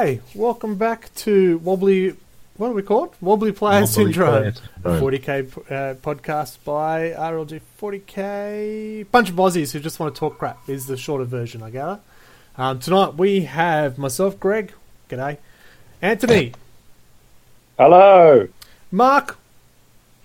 [0.00, 2.16] Okay, welcome back to Wobbly.
[2.56, 3.14] What are we called?
[3.20, 4.30] Wobbly Player Wobbly Syndrome.
[4.30, 5.02] Player Syndrome.
[5.02, 9.10] 40k uh, podcast by RLG 40k.
[9.10, 12.00] Bunch of Aussies who just want to talk crap is the shorter version, I gather.
[12.56, 14.72] Um, tonight we have myself, Greg.
[15.10, 15.36] G'day.
[16.00, 16.54] Anthony.
[17.78, 18.48] Hello.
[18.90, 19.36] Mark.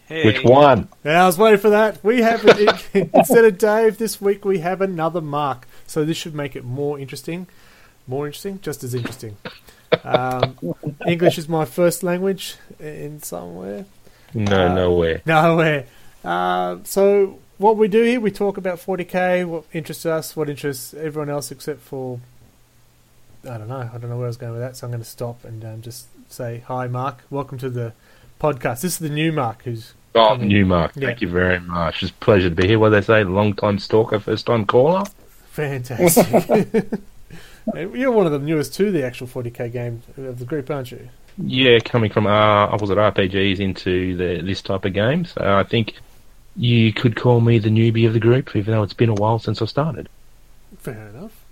[0.07, 0.26] Hey.
[0.26, 0.88] Which one?
[1.04, 2.02] Yeah, I was waiting for that.
[2.02, 2.45] We have
[2.94, 5.67] instead of Dave this week, we have another Mark.
[5.86, 7.48] So this should make it more interesting.
[8.08, 9.36] More interesting, just as interesting.
[10.04, 10.55] Um,
[11.08, 13.86] English is my first language in somewhere.
[14.34, 15.22] No, Uh, nowhere.
[15.26, 15.86] Nowhere.
[16.23, 20.94] Uh, so what we do here, we talk about 40k, what interests us, what interests
[20.94, 22.20] everyone else, except for
[23.50, 23.90] I don't know.
[23.94, 25.64] I don't know where I was going with that, so I'm going to stop and
[25.64, 27.20] um, just say hi, Mark.
[27.30, 27.94] Welcome to the
[28.42, 28.81] podcast.
[28.81, 30.48] This is the new Mark who's Oh, coming.
[30.48, 30.94] new Mark.
[30.95, 31.09] Yeah.
[31.09, 32.02] Thank you very much.
[32.02, 32.80] It's a pleasure to be here.
[32.80, 33.23] What do they say?
[33.23, 35.06] Long time stalker, first time caller.
[35.52, 36.88] fantastic.
[37.73, 41.09] You're one of the newest to the actual 40k game of the group, aren't you?
[41.38, 45.33] Yeah, coming from uh, I was at RPGs into the, this type of games.
[45.35, 45.95] Uh, I think
[46.55, 49.39] you could call me the newbie of the group, even though it's been a while
[49.39, 50.08] since I started.
[50.77, 51.43] Fair enough.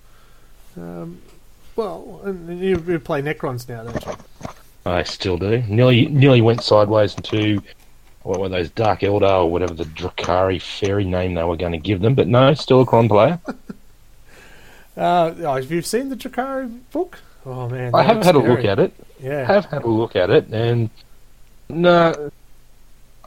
[0.77, 1.21] Um,
[1.75, 4.13] well, and you, you play Necrons now, don't you?
[4.85, 5.63] I still do.
[5.67, 7.61] Nearly, nearly went sideways into
[8.21, 11.77] what were those Dark Eldar or whatever the Drukhari fairy name they were going to
[11.77, 13.39] give them, but no, still a Cron player.
[14.95, 17.19] Uh, oh, have you seen the Drukhari book?
[17.45, 18.93] Oh man, I have had a look at it.
[19.19, 20.89] Yeah, have had a look at it, and
[21.69, 22.31] no,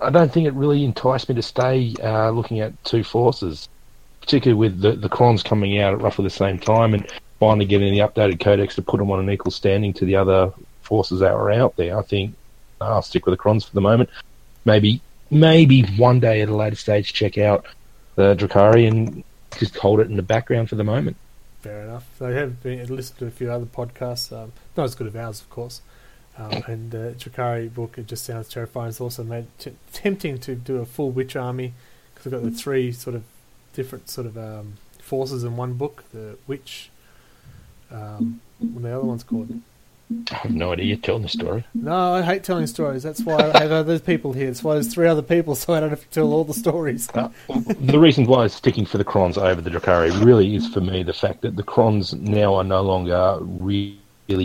[0.01, 3.69] I don't think it really enticed me to stay uh, looking at two forces,
[4.21, 7.07] particularly with the the Crons coming out at roughly the same time and
[7.41, 10.53] finally getting the updated codex to put them on an equal standing to the other
[10.83, 11.99] forces that were out there.
[11.99, 12.35] I think
[12.81, 14.09] I'll stick with the Crons for the moment.
[14.65, 15.01] Maybe,
[15.31, 17.67] maybe one day at a later stage check out
[18.15, 19.23] the Drukhari and
[19.59, 21.17] just hold it in the background for the moment.
[21.63, 22.07] Fair enough.
[22.19, 25.41] They have been listened to a few other podcasts, um, not as good as ours,
[25.41, 25.83] of course.
[26.39, 28.89] Um, and the Drukhari book, it just sounds terrifying.
[28.89, 31.75] It's also made t- tempting to do a full witch army
[32.15, 33.25] because they've got the three sort of
[33.73, 36.05] different sort of um, forces in one book.
[36.13, 36.91] The witch,
[37.91, 39.51] um, what the other one's called?
[40.31, 40.85] I have no idea.
[40.87, 41.65] You're telling the story.
[41.75, 43.03] No, I hate telling stories.
[43.03, 44.47] That's why I have other people here.
[44.47, 47.09] That's why there's three other people, so I don't have to tell all the stories.
[47.13, 47.29] Uh,
[47.81, 51.03] the reason why I'm sticking for the Crons over the Drukhari really is for me
[51.03, 53.99] the fact that the Crons now are no longer really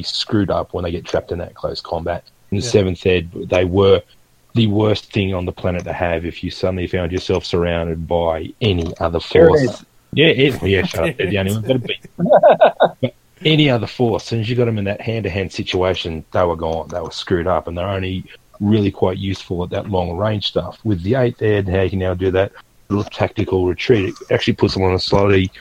[0.03, 2.23] screwed up when they get trapped in that close combat.
[2.49, 2.69] In the Yeah.
[2.71, 4.01] seventh ed, they were
[4.55, 8.51] the worst thing on the planet to have if you suddenly found yourself surrounded by
[8.61, 9.85] any other force.
[10.13, 11.17] Yeah, it, yeah, shut up.
[11.17, 11.61] They're the only one.
[11.61, 11.99] That'd be.
[13.01, 16.43] But any other force, as soon as you got them in that hand-to-hand situation, they
[16.43, 16.87] were gone.
[16.89, 18.23] They were screwed up, and they're only
[18.59, 20.79] really quite useful at that long-range stuff.
[20.83, 22.51] With the eighth ed, how you can now do that
[22.89, 25.51] little tactical retreat, it actually puts them on a slightly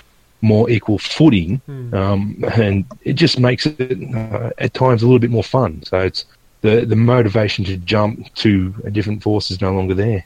[0.43, 1.95] more equal footing, Hmm.
[1.95, 5.83] um, and it just makes it uh, at times a little bit more fun.
[5.85, 6.25] So it's
[6.63, 10.25] the the motivation to jump to a different force is no longer there.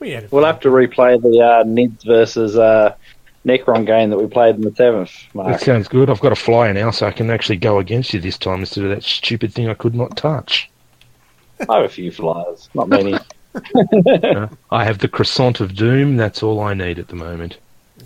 [0.00, 2.94] We had a We'll have to replay the uh, Nids versus uh,
[3.48, 5.12] Necron game that we played in the seventh.
[5.34, 6.10] That sounds good.
[6.10, 8.84] I've got a flyer now, so I can actually go against you this time instead
[8.84, 10.70] of that stupid thing I could not touch.
[11.68, 13.14] I have a few flyers, not many.
[14.70, 16.16] I have the croissant of doom.
[16.16, 17.58] That's all I need at the moment.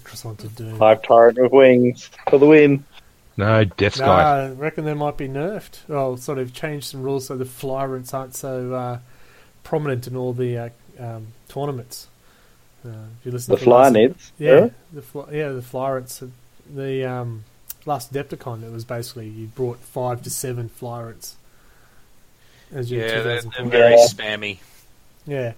[0.04, 0.78] croissant of doom.
[0.78, 2.84] Hive tyrant with wings for the win.
[3.36, 4.44] No, Death No, Sky.
[4.46, 5.80] I reckon they might be nerfed.
[5.88, 8.98] Well, sort of changed some rules so the flyrants aren't so uh,
[9.64, 12.08] prominent in all the uh, um, tournaments.
[12.84, 12.88] Uh,
[13.20, 14.30] if you listen The to fly last- Nids.
[14.38, 16.22] yeah, the fly, yeah, the flyrants.
[16.74, 17.44] The um,
[17.86, 21.34] last Adepticon, it was basically you brought five to seven flyrants.
[22.74, 24.06] As your Yeah, they're, they're very Yeah.
[24.08, 24.58] spammy.
[25.26, 25.52] Yeah.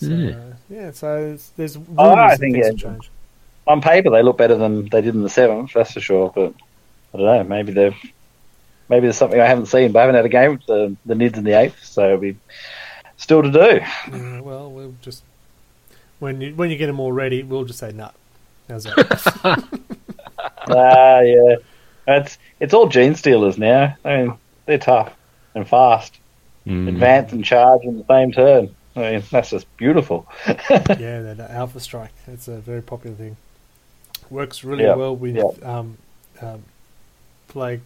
[0.00, 0.30] So, Yeah.
[0.36, 2.66] uh, yeah, so it's- there's rumors Oh, I think, yeah.
[2.66, 3.08] have changed.
[3.66, 5.72] On paper, they look better than they did in the seventh.
[5.72, 6.30] That's for sure.
[6.34, 6.52] But
[7.14, 7.44] I don't know.
[7.44, 7.96] Maybe they've.
[8.88, 9.90] Maybe there's something I haven't seen.
[9.90, 12.18] But I haven't had a game with the, the Nids in the eighth, so it'll
[12.18, 12.36] be
[13.16, 13.80] still to do.
[14.12, 15.24] Yeah, well, we'll just
[16.18, 18.10] when you when you get them all ready, we'll just say no.
[18.68, 19.64] How's that?
[20.68, 21.56] ah, yeah.
[22.08, 23.96] It's it's all gene stealers now.
[24.04, 24.34] I mean,
[24.66, 25.14] they're tough
[25.54, 26.18] and fast,
[26.66, 26.88] Mm.
[26.88, 28.74] advance and charge in the same turn.
[28.96, 30.26] I mean, that's just beautiful.
[30.48, 32.12] yeah, that Alpha Strike.
[32.26, 33.36] It's a very popular thing.
[34.30, 35.44] Works really Yeah, well with yeah.
[35.62, 35.96] um,
[36.40, 36.64] um,
[37.48, 37.82] plague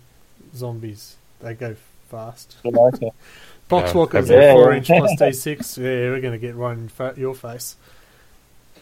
[0.54, 1.16] zombies.
[1.40, 1.76] They go
[2.08, 2.56] fast.
[2.64, 3.10] Okay.
[3.70, 4.76] Poxwalkers Yeah, at four yeah.
[4.78, 5.76] inch plus D six.
[5.78, 7.76] Yeah, we're going to get right in fa- your face.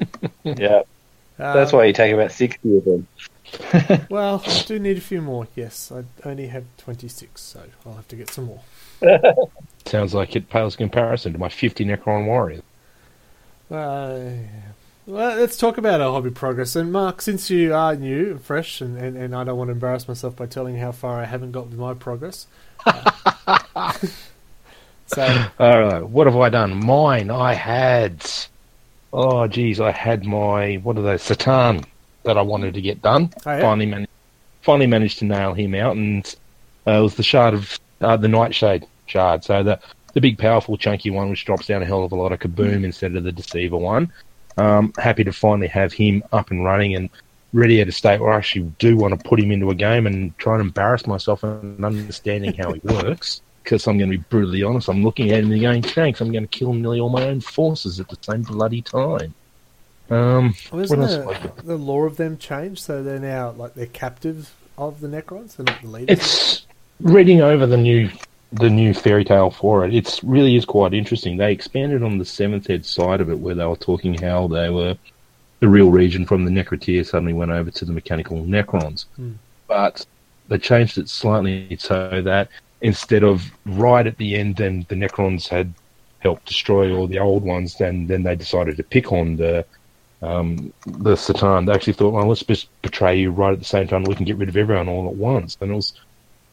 [0.44, 0.82] yeah,
[1.38, 3.08] Uh, that's why you take about sixty of them.
[4.10, 5.48] Well, I do need a few more.
[5.54, 8.64] Yes, I only have twenty six, so I'll have to get some more.
[9.86, 12.62] Sounds like it pales in comparison to my 50 Necron warriors.
[13.70, 14.20] Uh,
[15.06, 16.76] Well, let's talk about our hobby progress.
[16.76, 19.72] And Mark, since you are new, and fresh, and, and, and I don't want to
[19.72, 22.46] embarrass myself by telling how far I haven't got with my progress.
[22.86, 23.92] uh,
[25.06, 26.84] so, All right, what have I done?
[26.84, 28.24] Mine, I had.
[29.12, 31.84] Oh, geez, I had my what are those C'tan
[32.24, 33.32] that I wanted to get done.
[33.46, 33.60] Oh, yeah?
[33.60, 34.10] Finally, managed,
[34.62, 36.34] finally managed to nail him out, and
[36.86, 39.44] uh, it was the shard of uh, the Nightshade shard.
[39.44, 39.80] So the
[40.14, 42.84] the big, powerful, chunky one, which drops down a hell of a lot of kaboom
[42.84, 44.12] instead of the Deceiver one.
[44.56, 47.08] Um, happy to finally have him up and running and
[47.52, 50.06] ready at a state where I actually do want to put him into a game
[50.06, 53.40] and try and embarrass myself and understanding how he works.
[53.68, 56.32] Because I'm going to be brutally honest, I'm looking at him and going, thanks, I'm
[56.32, 59.34] going to kill nearly all my own forces at the same bloody time.
[60.08, 62.80] Um, well, isn't what else have I the, the lore of them changed?
[62.80, 65.56] So they're now like they're captives of the Necrons.
[65.56, 66.18] They're not the leaders.
[66.18, 66.66] It's
[67.02, 68.08] reading over the new
[68.54, 69.94] the new fairy tale for it.
[69.94, 71.36] It really is quite interesting.
[71.36, 74.70] They expanded on the seventh head side of it, where they were talking how they
[74.70, 74.96] were
[75.60, 79.32] the real region from the Necrontyr suddenly went over to the mechanical Necrons, Hmm.
[79.66, 80.06] but
[80.48, 82.48] they changed it slightly so that
[82.80, 85.72] instead of right at the end, then the Necrons had
[86.20, 89.64] helped destroy all the old ones, and then they decided to pick on the
[90.20, 91.66] um, the C'tan.
[91.66, 94.02] They actually thought, well, let's just betray you right at the same time.
[94.04, 95.92] We can get rid of everyone all at once, and it was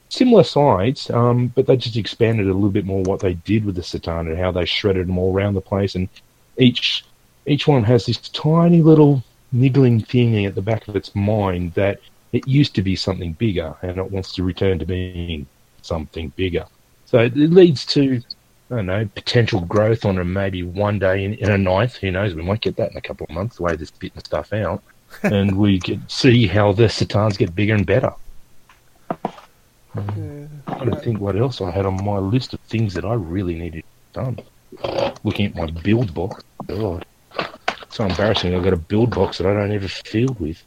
[0.09, 3.75] similar sides, um, but they just expanded a little bit more what they did with
[3.75, 5.95] the C'tan and how they shredded them all around the place.
[5.95, 6.09] And
[6.57, 7.03] each
[7.45, 11.99] each one has this tiny little niggling thing at the back of its mind that
[12.31, 15.47] it used to be something bigger, and it wants to return to being
[15.85, 16.65] something bigger.
[17.05, 18.21] So it leads to
[18.71, 21.95] I don't know potential growth on a maybe one day in, in a ninth.
[21.97, 22.33] Who knows?
[22.33, 23.57] We might get that in a couple of months.
[23.57, 24.81] The way they're spitting stuff out,
[25.23, 28.13] and we can see how the C'tans get bigger and better.
[30.17, 30.47] Yeah.
[30.67, 33.55] I don't think what else I had on my list of things that I really
[33.55, 33.83] needed
[34.13, 34.39] done.
[35.23, 37.05] Looking at my build box, God,
[37.89, 38.53] so embarrassing.
[38.53, 40.61] I've got a build box that I don't ever field with.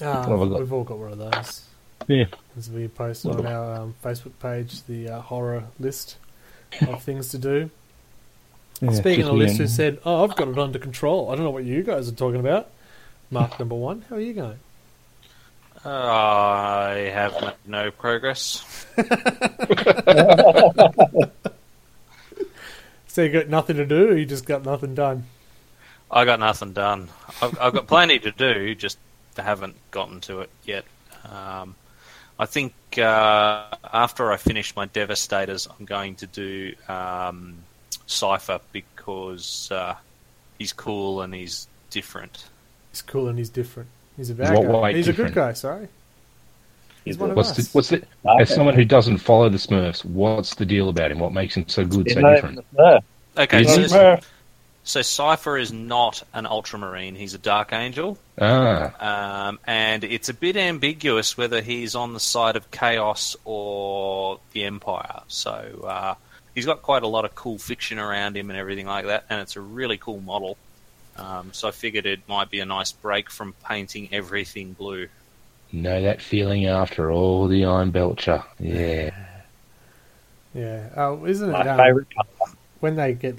[0.00, 0.58] Ah, What have I got?
[0.60, 1.62] we've all got one of those.
[2.08, 2.26] Yeah.
[2.56, 6.16] As we post on our um, Facebook page, the uh, horror list
[6.86, 7.70] of things to do.
[8.92, 11.64] Speaking of lists who said, "Oh, I've got it under control." I don't know what
[11.64, 12.68] you guys are talking about.
[13.30, 14.58] Mark number one, how are you going?
[15.84, 18.64] I have made no progress.
[23.12, 25.26] So you got nothing to do, or you just got nothing done?
[26.10, 27.10] I got nothing done.
[27.42, 28.96] I've, I've got plenty to do, just
[29.36, 30.86] haven't gotten to it yet.
[31.30, 31.74] Um,
[32.42, 37.54] I think uh, after I finish my Devastators, I'm going to do um,
[38.06, 39.94] Cypher because uh,
[40.58, 42.44] he's cool and he's different.
[42.90, 43.88] He's cool and he's different.
[44.16, 44.80] He's a bad What guy.
[44.80, 45.52] way He's a good guy.
[45.52, 45.86] Sorry,
[47.04, 47.58] he's one of What's us.
[47.58, 48.02] the, what's the,
[48.40, 51.20] as someone who doesn't follow the Smurfs, what's the deal about him?
[51.20, 52.58] What makes him so good, so different?
[53.38, 54.22] Okay, Is so, he?
[54.84, 57.14] So Cypher is not an Ultramarine.
[57.14, 58.18] He's a Dark Angel.
[58.40, 64.40] Ah, Um, and it's a bit ambiguous whether he's on the side of chaos or
[64.52, 65.20] the empire.
[65.28, 66.14] So uh,
[66.54, 69.40] he's got quite a lot of cool fiction around him and everything like that, and
[69.40, 70.56] it's a really cool model.
[71.16, 75.08] Um, so I figured it might be a nice break from painting everything blue.
[75.70, 78.42] know that feeling after all the Iron Belcher.
[78.58, 79.10] Yeah.
[80.54, 80.88] Yeah.
[80.96, 81.52] Oh, isn't it?
[81.52, 82.52] My um, favourite colour.
[82.80, 83.38] when they get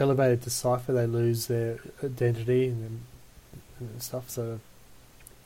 [0.00, 3.00] elevated to cipher, they lose their identity and,
[3.80, 4.30] and stuff.
[4.30, 4.60] So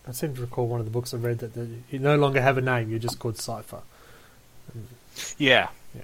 [0.07, 2.41] I seem to recall one of the books I read that the, you no longer
[2.41, 3.81] have a name; you're just called Cypher.
[5.39, 5.69] Yeah.
[5.95, 6.03] Yeah.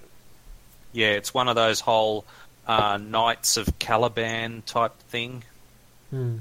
[0.93, 2.25] Yeah, it's one of those whole
[2.67, 5.45] uh, Knights of Caliban type thing.
[6.11, 6.39] Hmm.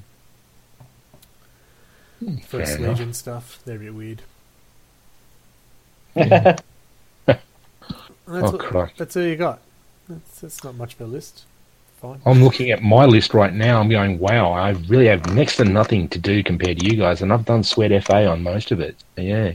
[2.20, 2.98] Hmm, First fair enough.
[3.00, 3.60] Legion stuff.
[3.66, 4.22] They're a bit weird.
[6.16, 6.32] And
[7.26, 7.42] That's,
[8.54, 9.62] Oh, what, that's all you got.
[10.10, 11.46] That's, that's not much of a list.
[12.02, 12.22] Fine.
[12.26, 13.80] I'm looking at my list right now.
[13.80, 17.22] I'm going, wow, I really have next to nothing to do compared to you guys,
[17.24, 18.96] and I've done Sweat FA on most of it.
[19.16, 19.54] Yeah.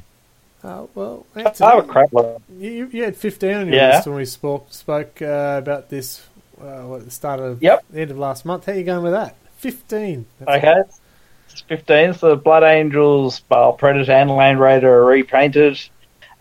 [0.65, 2.43] Uh, well, I have a Anthony, crap load.
[2.59, 3.97] you, you- you had 15 on your Yeah.
[3.97, 6.25] list when we spoke, spoke uh, about this
[6.61, 7.85] uh, what, at the start of Yep.
[7.91, 8.67] the end of last month.
[8.67, 9.35] How are you going with that?
[9.59, 10.27] 15.
[10.41, 10.81] That's Okay.
[11.49, 12.15] It's 15.
[12.15, 15.79] So the Blood Angels, Baal Predator, and Land Raider are repainted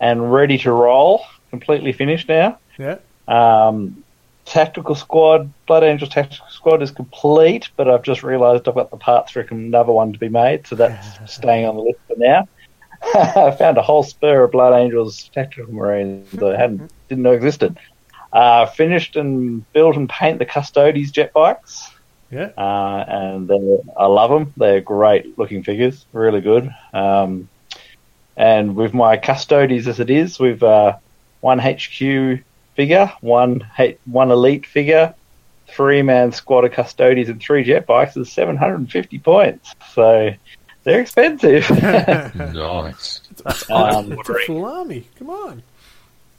[0.00, 1.24] and ready to roll.
[1.50, 2.58] Completely finished now.
[2.78, 2.98] Yeah.
[3.28, 4.02] Um,
[4.44, 8.96] tactical squad, Blood Angels tactical squad is complete, but I've just realised I've got the
[8.96, 12.48] parts for another one to be made, so that's staying on the list for now.
[13.14, 17.32] I found a whole sprue of Blood Angels tactical marines that I hadn't didn't know
[17.32, 17.78] existed.
[18.32, 21.90] Uh, finished and built and paint the Custodes jet bikes.
[22.30, 22.50] Yeah.
[22.56, 23.50] Uh, and
[23.96, 24.54] I love them.
[24.56, 26.74] They're great looking figures, really good.
[26.94, 27.48] Um,
[28.36, 30.96] and with my Custodes as it is, with uh,
[31.40, 32.40] one HQ
[32.74, 35.14] figure, one H- one Elite figure,
[35.68, 39.74] three man squad of custodians and three jet bikes is 750 points.
[39.94, 40.30] So
[40.84, 41.68] they're expensive.
[42.54, 43.20] Nice.
[43.70, 45.06] Um, It's a full army.
[45.18, 45.62] Come on.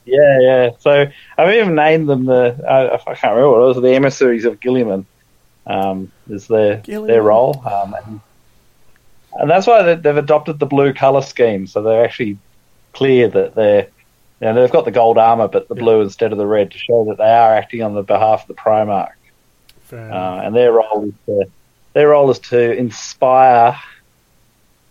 [0.06, 0.70] yeah, yeah.
[0.80, 1.06] So
[1.38, 4.60] I've even named them the, I, I can't remember what it was, the emissaries of
[4.60, 5.06] Guilliman
[5.66, 7.08] um, is their, Guilliman.
[7.08, 7.64] their role.
[7.66, 8.20] Um, and,
[9.34, 11.66] and that's why they've adopted the blue colour scheme.
[11.68, 12.38] So they're actually
[12.94, 13.88] clear that they're,
[14.44, 17.06] know, they've got the gold armour but the blue instead of the red to show
[17.06, 19.12] that they are acting on the behalf of the Primarch.
[19.92, 21.46] Uh, and their role is to
[21.94, 23.80] their role is to inspire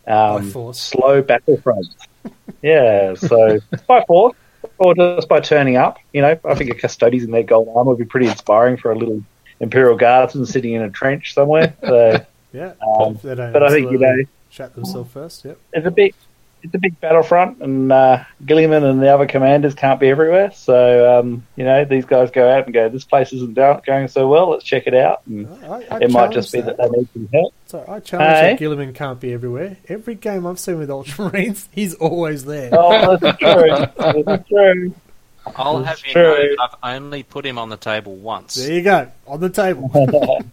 [0.06, 2.06] um, slow battlefronts.
[2.62, 4.36] yeah, so by force
[4.78, 5.98] or just by turning up.
[6.12, 8.92] You know, I think a custodians in their gold armor would be pretty inspiring for
[8.92, 9.22] a little
[9.60, 11.74] imperial guardsman sitting in a trench somewhere.
[11.80, 12.74] So yeah.
[13.00, 14.16] um, If they don't but I think you know
[14.50, 15.44] Shut themselves first.
[15.46, 15.58] Yep.
[15.72, 16.14] it's a big
[16.62, 20.52] it's a big battlefront, and uh, Guilliman and the other commanders can't be everywhere.
[20.52, 24.08] So um, you know, these guys go out and go, "This place isn't do- going
[24.08, 24.50] so well.
[24.50, 26.90] Let's check it out." And I, I it might just be that that.
[26.92, 27.54] they need some help.
[27.66, 28.52] So I challenge Hey?
[28.54, 29.76] that Guilliman can't be everywhere.
[29.88, 32.70] Every game I've seen with Ultramarines, he's always there.
[32.72, 34.22] Oh, that's true.
[34.24, 34.94] That's true.
[35.56, 36.56] I'll That's have you true.
[36.56, 38.54] know, I've only put him on the table once.
[38.54, 39.90] There you go, on the table.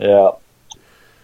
[0.00, 0.30] Yeah.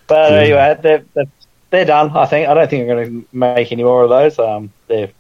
[0.07, 1.25] But anyway, they're, they're,
[1.71, 2.49] they're done, I think.
[2.49, 4.39] I don't think I'm going to make any more of those.
[4.39, 5.11] Um, they're,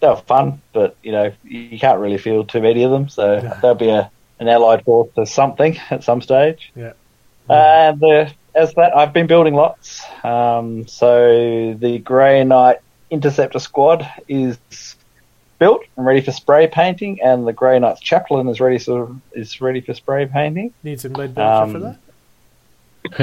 [0.00, 3.08] they're fun, but, you know, you can't really field too many of them.
[3.08, 3.58] So Yeah.
[3.62, 6.70] they'll be a, an allied force to something at some stage.
[6.76, 6.92] Yeah.
[7.48, 10.02] And uh, as that, I've been building lots.
[10.22, 12.78] Um, so the Grey Knight
[13.10, 14.58] Interceptor Squad is
[15.58, 19.60] built and ready for spray painting, and the Grey Knight's Chaplain is ready so is
[19.60, 20.72] ready for spray painting.
[20.82, 21.98] Need some lead belcher Um, for that.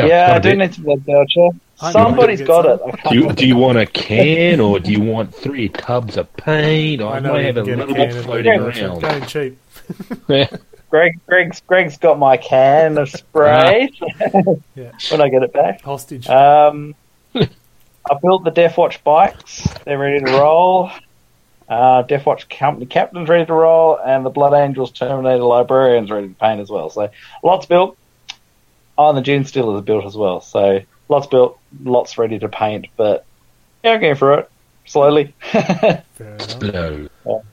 [0.08, 0.58] yeah, I do bit.
[0.60, 1.50] need some lead belcher.
[1.82, 2.82] I Somebody's got get it.
[2.86, 2.92] I some.
[2.92, 6.32] can't Do you, do you want a can or do you want three tubs of
[6.38, 7.02] paint?
[7.02, 8.88] I, I know might have a can a little bit of floating lead belcher.
[8.88, 9.02] around.
[9.02, 9.58] Going cheap.
[10.90, 13.90] Greg, Greg's, Greg's got my can of spray
[14.76, 14.92] Yeah.
[15.10, 15.82] when I get it back.
[15.82, 16.28] Hostage.
[16.28, 16.94] Um,
[17.36, 17.48] I
[18.22, 19.68] built the Death Watch bikes.
[19.86, 20.92] They're ready to roll.
[21.70, 26.28] Uh, Death Watch company captain's ready to roll, and the Blood Angels Terminator librarian's ready
[26.28, 26.90] to paint as well.
[26.90, 27.10] So
[27.44, 27.98] lots built.
[28.98, 30.42] Oh, and the Genestealers are built as well.
[30.42, 32.88] So lots built, lots ready to paint.
[32.98, 33.26] But
[33.84, 34.52] yeah, I'm going through it
[34.86, 35.36] slowly.
[35.52, 36.62] Fair enough.
[36.62, 37.44] No.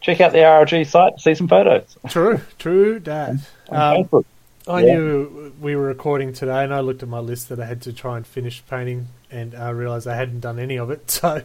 [0.00, 1.98] Check out the RRG site to see some photos.
[2.08, 3.40] True, true, Dad.
[3.68, 4.24] on Um, Facebook.
[4.66, 4.94] I Yeah.
[4.94, 7.92] knew we were recording today, and I looked at my list that I had to
[7.92, 11.10] try and finish painting, and I realised I hadn't done any of it.
[11.20, 11.42] So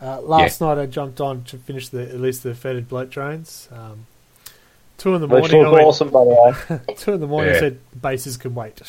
[0.00, 3.66] uh, last night I jumped on to finish the at least the fetid bloat drones.
[3.72, 4.06] Um,
[4.98, 6.94] two in the morning, I looks awesome, by the way.
[6.96, 8.80] two in the morning I said bases can wait.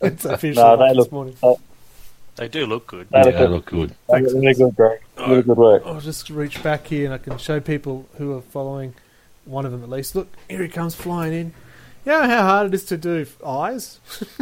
[0.00, 1.36] And so I finished No, they off look- this morning.
[2.36, 3.08] They do look good.
[3.10, 3.50] They Yeah, look they good.
[3.50, 3.94] look good.
[4.08, 4.32] Thanks.
[4.32, 5.00] Really good, Greg.
[5.18, 5.82] Really good work.
[5.84, 8.94] I'll just reach back here and I can show people who are following
[9.44, 10.14] one of them at least.
[10.14, 11.46] Look, here he comes flying in.
[12.06, 13.98] You know how hard it is to do eyes?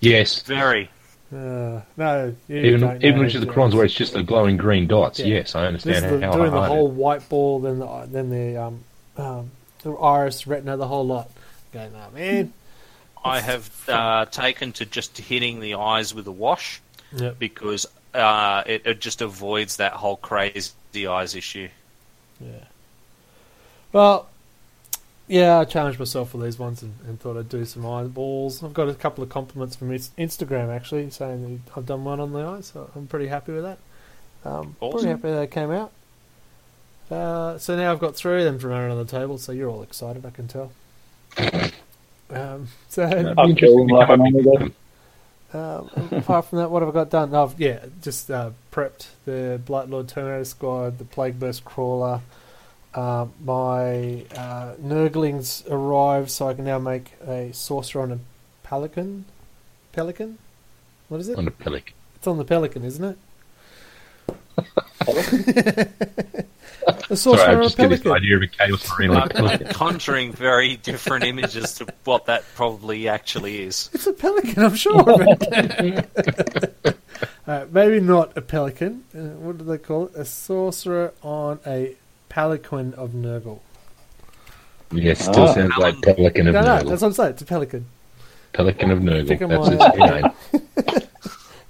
[0.00, 0.42] Yes.
[0.42, 0.90] Uh, Very.
[1.32, 4.22] no, Even don't even how which to is the do crons where it's just the
[4.22, 5.18] glowing green dots.
[5.18, 5.26] Yeah.
[5.26, 8.06] Yes, I This understand is the, how doing the whole it white ball, then the
[8.10, 8.80] then the um,
[9.16, 9.50] um,
[9.82, 11.30] the iris, retina, the whole lot.
[11.72, 12.52] Going, oh man.
[13.24, 16.80] I have uh, taken to just hitting the eyes with a wash
[17.16, 17.38] Yep.
[17.38, 21.68] because uh, it, it just avoids that whole crazy eyes issue.
[22.40, 22.64] Yeah.
[23.92, 24.28] Well,
[25.28, 28.62] yeah, I challenged myself for these ones and, and thought I'd do some eyeballs.
[28.62, 32.32] I've got a couple of compliments from Instagram actually saying that I've done one on
[32.32, 33.78] the eyes, so I'm pretty happy with that.
[34.44, 35.08] Um, Pretty Awesome.
[35.08, 35.92] happy they came out.
[37.10, 39.70] Uh, so now I've got three of them from around on the table, so you're
[39.70, 40.72] all excited, I can tell.
[42.34, 44.60] Um, so That'd I'll kill them like I up normally with.
[44.60, 44.74] do.
[45.54, 47.34] Um, apart from that, what have I got done?
[47.34, 52.20] I've, yeah, just uh, prepped the Blight Lord Terminator Squad, the Plague Burst Crawler.
[52.92, 58.18] Uh, my uh, Nurglings arrived, so I can now make a sorcerer on a
[58.64, 59.26] pelican.
[59.92, 60.38] Pelican?
[61.08, 61.38] What is it?
[61.38, 61.94] on the pelic.
[62.16, 63.16] It's on the pelican, isn't
[65.06, 66.36] it?
[67.10, 68.22] a sorcerer Sorry, I on a just get this pelican.
[68.24, 69.66] idea of a chaos marine on a pelican.
[69.68, 73.90] Conjuring very different images to what that probably actually is.
[73.92, 76.96] It's a pelican, I'm sure of it.
[77.46, 79.04] uh, maybe not a pelican.
[79.14, 80.14] Uh, what do they call it?
[80.16, 81.94] A sorcerer on a
[82.28, 83.60] pelican of Nurgle.
[84.92, 85.54] Yeah, it still Ah.
[85.54, 87.30] sounds like pelican of No, no, that's what I'm saying.
[87.30, 87.86] It's a pelican.
[88.52, 89.28] Pelican of Nurgle.
[89.28, 91.02] Pick 'em That's on- its name.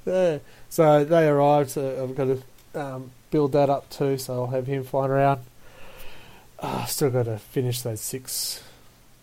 [0.07, 0.39] Yeah.
[0.69, 1.71] So they arrived.
[1.71, 2.39] So I've got a.
[2.79, 4.17] um, build that up too.
[4.17, 5.41] So I'll have him flying around.
[6.61, 8.63] Uh, I've still got to finish those six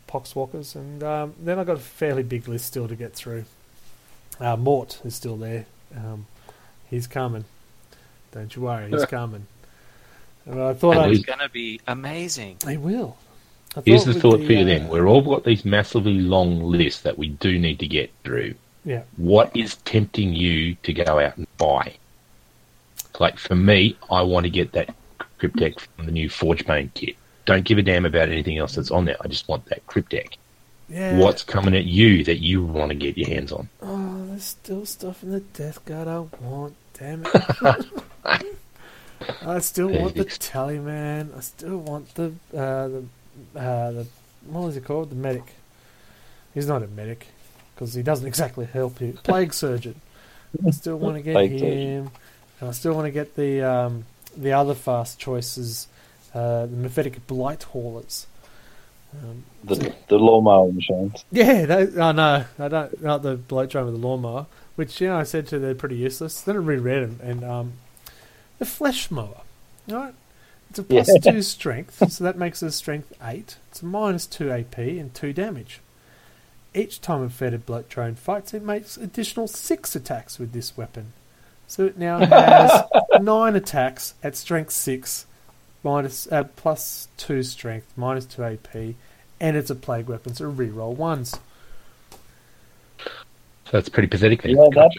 [0.05, 3.45] poxwalkers, and um, then I've got a fairly big list still to get through.
[4.37, 5.65] Uh, Mort is still there.
[5.95, 6.25] Um,
[6.89, 7.45] he's coming.
[8.33, 9.47] Don't you worry, he's coming.
[10.45, 12.57] And I thought And I It's going to be amazing.
[12.67, 13.15] he will.
[13.77, 14.89] I Here's the with thought for you uh, then.
[14.89, 18.55] We've all got these massively long lists that we do need to get through.
[18.83, 19.03] Yeah.
[19.15, 21.93] What is tempting you to go out and buy?
[23.19, 24.93] Like for me, I want to get that
[25.39, 27.15] Cryptek from the new Forgebane kit.
[27.45, 29.17] Don't give a damn about anything else that's on there.
[29.21, 30.35] I just want that Cryptek.
[30.89, 31.17] Yeah.
[31.17, 33.69] What's coming at you that you want to get your hands on?
[33.81, 36.75] Oh, there's still stuff in the Death Guard I want.
[36.93, 37.85] Damn it.
[39.45, 40.37] I still want the Thanks.
[40.37, 41.31] tally man.
[41.35, 43.03] I still want the uh, the
[43.55, 44.07] uh, the
[44.47, 45.11] what was he called?
[45.11, 45.53] The medic.
[46.53, 47.27] He's not a medic
[47.73, 49.13] because he doesn't exactly help you.
[49.23, 50.01] Plague surgeon.
[50.65, 52.11] I still want to get Plague him, surgeon.
[52.61, 54.05] And I still want to get the um,
[54.37, 55.87] the other fast choices,
[56.33, 58.27] uh, the Mephitic blight haulers.
[59.13, 61.25] Um, The, the lawnmower machines.
[61.31, 63.01] yeah, they, oh no, I don't.
[63.01, 64.45] Not the bloke driving with the lawnmower,
[64.77, 66.39] which you know I said to they're pretty useless.
[66.39, 67.73] Then I reread them, and um,
[68.59, 69.41] the flesh mower,
[69.89, 70.13] right?
[70.69, 71.31] It's a plus Yeah.
[71.31, 73.57] two strength, so that makes it a strength eight.
[73.71, 75.81] It's a minus two AP and two damage.
[76.73, 81.11] Each time a fetid bloat drone fights, it makes additional six attacks with this weapon.
[81.71, 82.83] So it now has
[83.21, 85.25] nine attacks at strength six,
[85.85, 88.75] minus uh, plus two strength, minus two AP,
[89.39, 91.33] and it's a plague weapon, so reroll ones.
[92.99, 94.41] So that's pretty pathetic.
[94.41, 94.57] Then.
[94.57, 94.91] Yeah, that,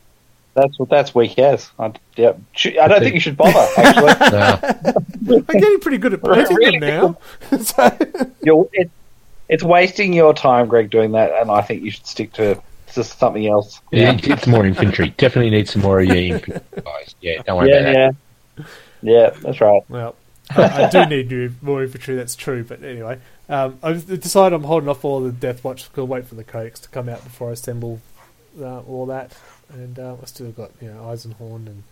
[0.54, 1.70] that's what that's weak as.
[1.78, 2.32] I, yeah,
[2.64, 3.68] I don't think you should bother.
[3.76, 4.94] Actually,
[5.46, 6.78] I'm getting pretty good at printing Really?
[6.78, 7.18] them
[7.50, 7.58] now.
[7.58, 7.98] so,
[8.42, 8.90] You're, it,
[9.50, 12.62] it's wasting your time, Greg, doing that, and I think you should stick to
[12.94, 13.80] just something else.
[13.90, 15.10] yeah, it's more infantry.
[15.16, 17.14] Definitely need some more of your infantry guys.
[17.20, 18.14] Yeah, don't worry yeah, about
[18.56, 18.66] that.
[19.02, 19.30] yeah, yeah.
[19.40, 19.82] That's right.
[19.88, 20.14] well,
[20.50, 23.18] I, I do need new, more infantry, that's true, but anyway.
[23.48, 26.44] Um, I've decided I'm holding off all the Death Watch, because I'll wait for the
[26.44, 28.00] codex to come out before I assemble
[28.60, 29.32] uh, all that.
[29.72, 31.82] And uh, I've still got, you know, Eisenhorn and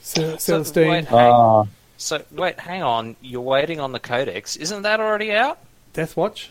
[0.00, 0.88] Ce- So, Celestine.
[0.90, 1.64] wait, hang, Ah,
[1.96, 3.16] so wait, hang on.
[3.20, 4.56] You're waiting on the codex.
[4.56, 5.58] Isn't that already out?
[5.92, 6.50] Death Watch?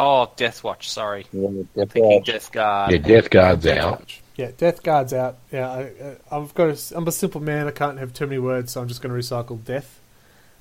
[0.00, 0.88] Oh, Death Watch.
[0.88, 2.32] Sorry, yeah, thinking yeah.
[2.32, 2.92] Death Guard.
[2.92, 3.98] Yeah, Death Guard's Death out.
[3.98, 4.22] Watch.
[4.36, 5.38] Yeah, Death Guard's out.
[5.50, 6.68] Yeah, I, uh, I've got.
[6.70, 7.66] A, I'm a simple man.
[7.66, 9.98] I can't have too many words, so I'm just going to recycle death.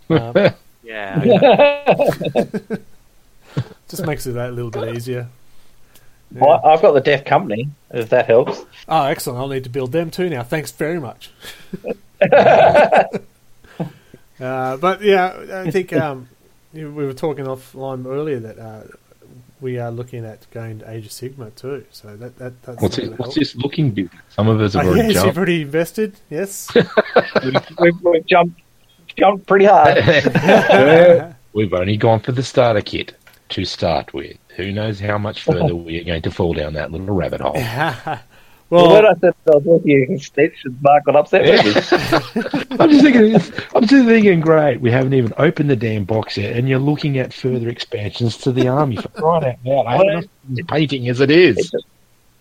[0.09, 0.33] Um,
[0.87, 1.19] Yeah.
[3.89, 5.27] just makes it a little bit easier.
[6.31, 6.41] Yeah.
[6.41, 8.65] Well, I've got the Death Company, if that helps.
[8.87, 9.39] Oh, excellent!
[9.39, 10.43] I'll need to build them too now.
[10.43, 11.29] Thanks very much.
[12.31, 13.07] uh,
[14.37, 16.29] but yeah, I think um,
[16.73, 18.83] we were talking offline earlier that uh,
[19.61, 21.85] we are looking at going to Age of Sigmar too.
[21.91, 24.21] So that, that that's What's, it, gonna what's this looking business?
[24.29, 26.15] Some of us have Oh, already yes, you've already invested.
[26.29, 26.69] Yes.
[27.79, 28.61] we've, we've jumped,
[29.15, 29.97] jumped pretty hard.
[31.53, 33.15] We've only gone for the starter kit
[33.49, 34.37] to start with.
[34.57, 37.55] Who knows how much further we are going to fall down that little rabbit hole.
[38.69, 42.77] Well, when I said I was looking at extensions, Mark got upset with me.
[42.77, 43.35] I'm just thinking,
[43.73, 44.81] I'm just thinking, great.
[44.81, 48.51] We haven't even opened the damn box yet, and you're looking at further expansions to
[48.51, 49.87] the army for crying out loud.
[49.87, 51.73] I have enough painting as it is.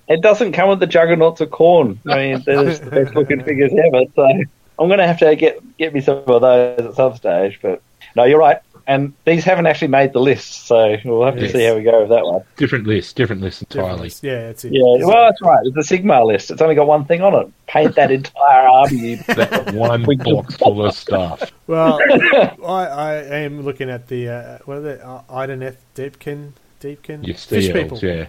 [0.08, 1.98] It doesn't come with the juggernauts of Khorne.
[2.08, 4.04] I mean, they're the best looking figures ever.
[4.14, 7.60] So I'm going to have to get get me some of those at some stage.
[7.62, 7.82] But
[8.16, 8.58] no, you're right.
[8.88, 12.00] And these haven't actually made the list, so we'll have to see how we go
[12.02, 12.42] with that one.
[12.56, 14.12] Different list, different list entirely.
[14.22, 14.72] yeah, that's it.
[14.74, 15.58] Yeah, well, that's right.
[15.64, 16.52] It's a Sigmar list.
[16.52, 17.52] It's only got one thing on it.
[17.66, 19.16] Paint that entire army.
[19.26, 21.50] That one box full of stuff.
[21.66, 21.98] Well,
[22.64, 25.00] I, I am looking at the uh, what are they?
[25.00, 27.98] Uh, Idoneth Deepkin, Deepkin, Your fish people.
[27.98, 28.26] yeah.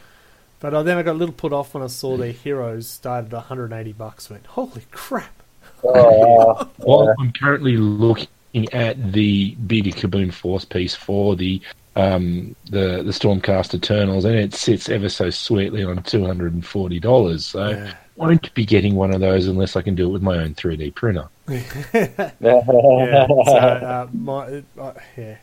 [0.60, 3.28] But uh, then I got a little put off when I saw their heroes started
[3.32, 4.28] at 180 bucks.
[4.32, 5.44] Went, holy crap!
[5.84, 8.28] Oh, Well, I'm currently looking
[8.74, 11.62] at the big Kaboom Force piece for the
[11.96, 16.66] um, the the Stormcast Eternals, and it sits ever so sweetly on two hundred and
[16.66, 17.46] forty dollars.
[17.46, 17.94] So Yeah.
[18.16, 20.78] won't be getting one of those unless I can do it with my own three
[20.78, 21.28] D printer.
[21.50, 25.38] yeah, so uh, might, it, uh, yeah,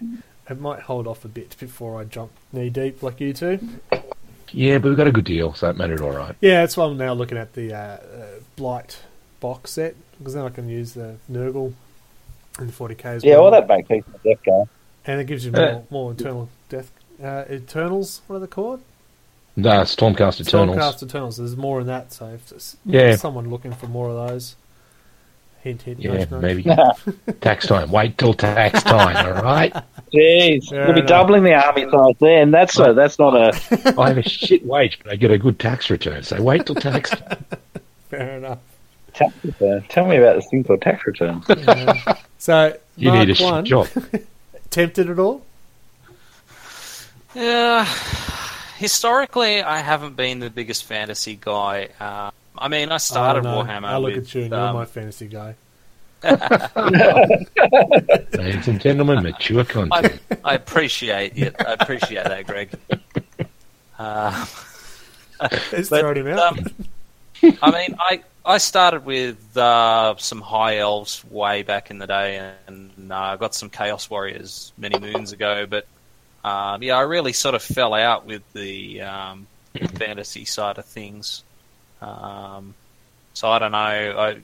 [0.49, 3.59] it might hold off a bit before I jump knee deep like you two.
[4.53, 6.37] Yeah, but we got a good deal, so it mattered all right.
[6.41, 8.99] Yeah, that's why I'm now looking at the uh, uh, Blight
[9.41, 11.73] box set because then I can use the Nurgle
[12.59, 13.51] and the 40k as yeah, well.
[13.51, 14.05] well, that makes sense.
[14.07, 14.69] for Death Guard.
[15.07, 16.91] and it gives you Uh, more, more internal death.
[17.23, 18.81] Uh, Eternals, what are they called?
[19.57, 20.77] No, Stormcast Eternals.
[20.77, 21.37] Stormcast Eternals.
[21.37, 23.15] There's more in that, so if there's Yeah.
[23.17, 24.57] someone looking for more of those,
[25.63, 26.43] hint, hint, Yeah, nudge, nudge.
[26.43, 26.63] maybe
[27.41, 27.91] tax time.
[27.93, 29.25] Wait till tax time.
[29.27, 29.73] All right.
[30.13, 31.09] Jeez, Fair we'll be enough.
[31.09, 32.51] doubling the army size then.
[32.51, 33.95] That's a, that's not a.
[33.99, 36.23] I have a shit wage, but I get a good tax return.
[36.25, 37.45] So wait till tax time.
[38.11, 38.59] Fair enough.
[39.15, 39.85] Tax return.
[39.89, 41.43] Tell me about this thing called tax return.
[41.57, 42.17] Yeah.
[42.39, 43.89] so You Mark need a shit one, job.
[44.71, 45.43] tempted at all?
[47.35, 47.85] Yeah.
[48.77, 51.89] Historically, I haven't been the biggest fantasy guy.
[52.01, 53.69] Uh, I mean, I started Oh, no.
[53.69, 53.85] Warhammer.
[53.87, 55.55] I look with, at you and you're um, my fantasy guy.
[58.33, 60.21] Ladies and gentlemen, mature content.
[60.45, 61.55] I appreciate it.
[61.61, 62.71] I appreciate that, Greg.
[63.99, 64.47] Uh,
[65.73, 66.59] Let's But, throw him out.
[66.59, 66.67] um,
[67.63, 72.53] I mean, I I started with uh, some high elves way back in the day,
[72.67, 75.67] and uh, got some chaos warriors many moons ago.
[75.67, 75.87] But
[76.45, 79.47] um, yeah, I really sort of fell out with the um,
[79.95, 81.43] fantasy side of things.
[82.03, 82.75] Um,
[83.33, 83.79] so I don't know.
[83.79, 84.37] I,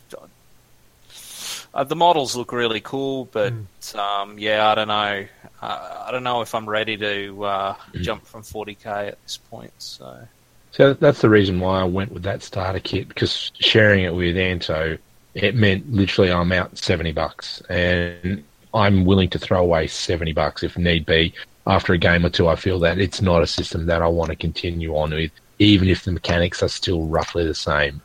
[1.75, 3.53] uh, the models look really cool, but
[3.95, 5.27] um, yeah, I don't know.
[5.61, 9.73] Uh, I don't know if I'm ready to uh, jump from 40k at this point.
[9.79, 10.27] So.
[10.73, 14.37] So that's the reason why I went with that starter kit because sharing it with
[14.37, 14.99] Anto,
[15.35, 20.63] it meant literally I'm out seventy bucks, and I'm willing to throw away seventy bucks
[20.63, 21.35] if need be.
[21.67, 24.31] After a game or two, I feel that it's not a system that I want
[24.31, 28.01] to continue on with, even if the mechanics are still roughly the same.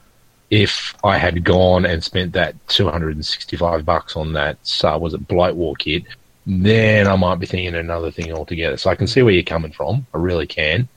[0.49, 4.97] If I had gone and spent that two hundred and sixty-five bucks on that, uh,
[4.99, 6.03] was it Blight War kit,
[6.45, 8.77] then I might be thinking another thing altogether.
[8.77, 10.05] So I can see where you're coming from.
[10.13, 10.87] I really can,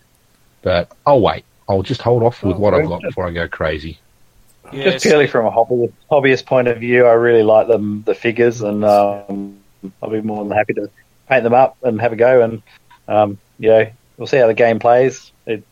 [0.62, 1.44] but I'll wait.
[1.68, 3.98] I'll just hold off with Oh, what I've got before I go crazy.
[4.72, 8.60] Just purely from a hobby, hobbyist point of view, I really like them, the figures,
[8.60, 9.58] and um,
[10.02, 10.90] I'll be more than happy to
[11.28, 12.42] paint them up and have a go.
[12.42, 12.62] And
[13.06, 15.32] um, you know, we'll see how the game plays.
[15.46, 15.64] It,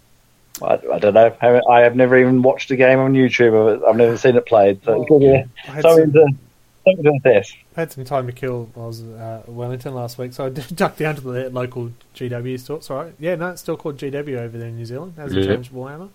[0.62, 1.36] I, I don't know.
[1.42, 3.86] I, I have never even watched a game on YouTube of it.
[3.86, 4.82] I've never seen it played.
[4.84, 6.36] So it's yeah, I had something some, to
[6.84, 7.52] something to assess.
[7.76, 8.70] I had some time to kill.
[8.74, 12.58] I was uh, at Wellington last week, so I ducked down to the local GW
[12.58, 12.80] store.
[12.82, 15.14] Sorry, yeah, no, it's still called GW over there in New Zealand.
[15.16, 15.54] Hasn't Yeah.
[15.54, 16.08] changed Warhammer.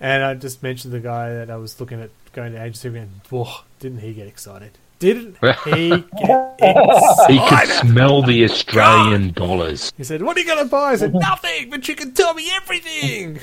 [0.00, 3.20] And I just mentioned the guy that I was looking at going to agency, and
[3.28, 3.48] whoa,
[3.80, 4.70] didn't he get excited?
[5.00, 7.30] Didn't he get excited?
[7.30, 9.92] He could smell the Australian dollars.
[9.96, 12.32] He said, "What are you going to buy?" I said, "Nothing, but you can tell
[12.34, 13.38] me everything."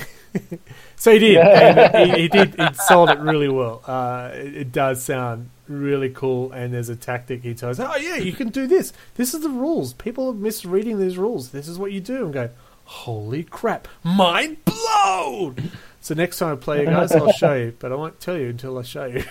[0.97, 1.37] so he did.
[1.37, 2.55] And he, he did.
[2.55, 3.81] He sold it really well.
[3.85, 7.79] Uh, it, it does sound really cool, and there's a tactic he tells.
[7.79, 8.93] Oh yeah, you can do this.
[9.15, 9.93] This is the rules.
[9.93, 11.49] People are misreading these rules.
[11.49, 12.25] This is what you do.
[12.25, 12.49] And go,
[12.85, 15.71] holy crap, mind blown.
[16.01, 18.49] So next time I play you guys, I'll show you, but I won't tell you
[18.49, 19.23] until I show you.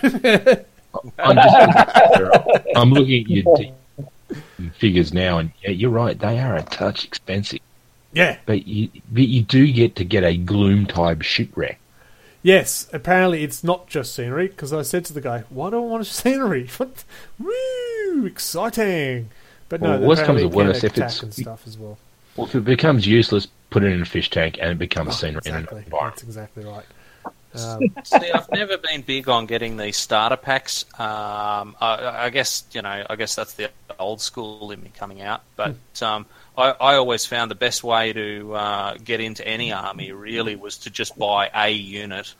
[1.19, 3.73] I'm just I'm looking at your
[4.73, 6.17] figures now, and yeah, you're right.
[6.17, 7.59] They are a touch expensive,
[8.13, 8.37] yeah.
[8.45, 11.79] but you but you do get to get a Gloomtide shipwreck.
[12.45, 15.79] Yes, apparently it's not just scenery because I said to the guy, "Why do I
[15.79, 16.67] want scenery?
[16.77, 17.03] What?
[17.39, 18.25] Woo!
[18.27, 19.29] Exciting!"
[19.67, 21.97] But no, Well, worst comes apparently to worst, if it's- and stuff as well.
[22.35, 25.17] Well, if it becomes useless, put it in a fish tank, and it becomes Oh,
[25.17, 25.77] scenery exactly.
[25.79, 26.15] an environment.
[26.17, 26.85] That's exactly right.
[27.55, 30.85] Um, See, I've never been big on getting these starter packs.
[30.99, 35.21] Um, I, I guess you know, I guess that's the old school in me coming
[35.23, 35.41] out.
[35.55, 36.27] But um,
[36.57, 40.77] I, I always found the best way to uh, get into any army really was
[40.79, 42.33] to just buy a unit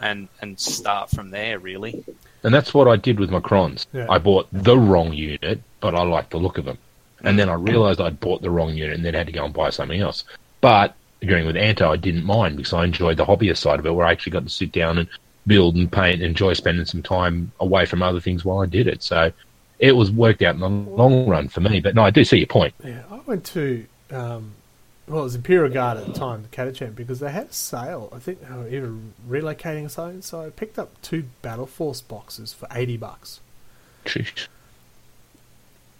[0.00, 1.58] and and start from there.
[1.58, 2.04] Really,
[2.42, 3.86] And that's what I did with my crons.
[3.92, 4.06] Yeah.
[4.10, 6.78] I bought the wrong unit, but I liked the look of them.
[7.24, 9.54] And then I realised I'd bought the wrong unit and then had to go and
[9.54, 10.24] buy something else.
[10.60, 13.94] But agreeing with Anto, I didn't mind because I enjoyed the hobbyist side of it
[13.94, 15.08] where I actually got to sit down and
[15.46, 18.88] build and paint and enjoy spending some time away from other things while I did
[18.88, 19.04] it.
[19.04, 19.32] So
[19.82, 21.80] it was worked out in the long run for me.
[21.80, 22.72] But no, I do see your point.
[22.82, 24.52] yeah, I went to um,
[25.08, 28.08] well, it was Imperial Guard at the time, the Catachan, because they had a sale.
[28.14, 28.94] I think they were either
[29.28, 30.22] relocating or something.
[30.22, 33.40] So I picked up two Battle Force boxes for eighty bucks.
[34.06, 34.46] Sheesh.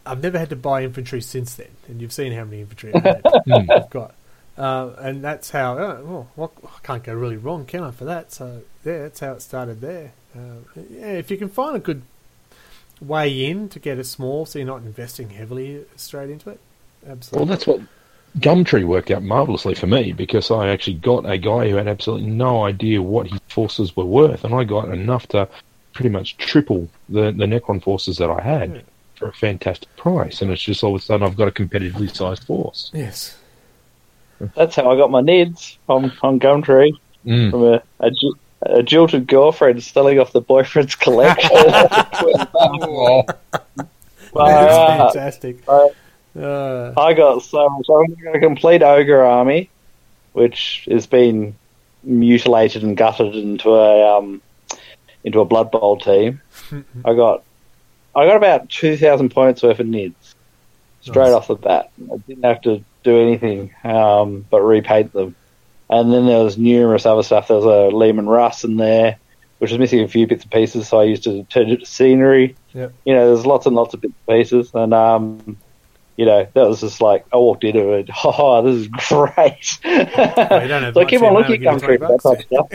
[0.07, 3.03] I've never had to buy infantry since then, and you've seen how many infantry I've
[3.03, 3.23] had.
[3.47, 3.71] Hmm.
[3.71, 4.15] I've got.
[4.57, 8.05] Uh, and that's how, oh, well, what, I can't go really wrong, can I, for
[8.05, 8.33] that?
[8.33, 10.13] So, yeah, that's how it started there.
[10.37, 12.03] Uh, yeah, if you can find a good
[13.03, 16.61] way in to get it small so you're not investing heavily straight into it,
[17.07, 17.39] Absolutely.
[17.47, 17.81] Well, that's what
[18.39, 22.29] Gumtree worked out marvelously for me because I actually got a guy who had absolutely
[22.29, 25.49] no idea what his forces were worth, and I got enough to
[25.93, 28.81] pretty much triple the, the Necron forces that I had Yeah.
[29.17, 30.41] for a fantastic price.
[30.41, 32.91] And it's just all of a sudden I've got a competitively sized force.
[32.95, 33.37] yes.
[34.57, 36.93] That's how I got my nids on on Gumtree
[37.27, 37.51] Mm.
[37.53, 38.35] from a, a, jil-
[38.67, 41.51] a jilted girlfriend stealing off the boyfriend's collection.
[41.55, 43.25] Oh,
[44.35, 45.59] That's Uh, fantastic.
[45.69, 45.89] uh,
[46.39, 47.87] Uh, I got so much.
[47.91, 49.69] I got a complete ogre army,
[50.33, 51.55] which has been
[52.05, 54.41] mutilated and gutted into a um,
[55.25, 56.41] into a Blood Bowl team.
[57.05, 57.43] I got
[58.17, 60.15] I got about two thousand points worth of nids
[61.03, 61.33] straight Nice.
[61.35, 61.91] off the bat.
[62.11, 65.35] I didn't have to do anything um, but repaint them.
[65.93, 67.49] And then there was numerous other stuff.
[67.49, 69.19] There was a Leman Russ in there,
[69.59, 71.87] which was missing a few bits and pieces, so I used to turn it to
[71.87, 72.57] scenery.
[72.73, 72.95] Yep.
[73.05, 75.59] You know, there's lots and lots of bits and pieces, and um,
[76.17, 78.09] you know, that was just like I walked into it.
[78.25, 79.79] Oh, this is great!
[79.83, 82.69] don't so I keep on looking I'll at give Gumtree for that type of stuff.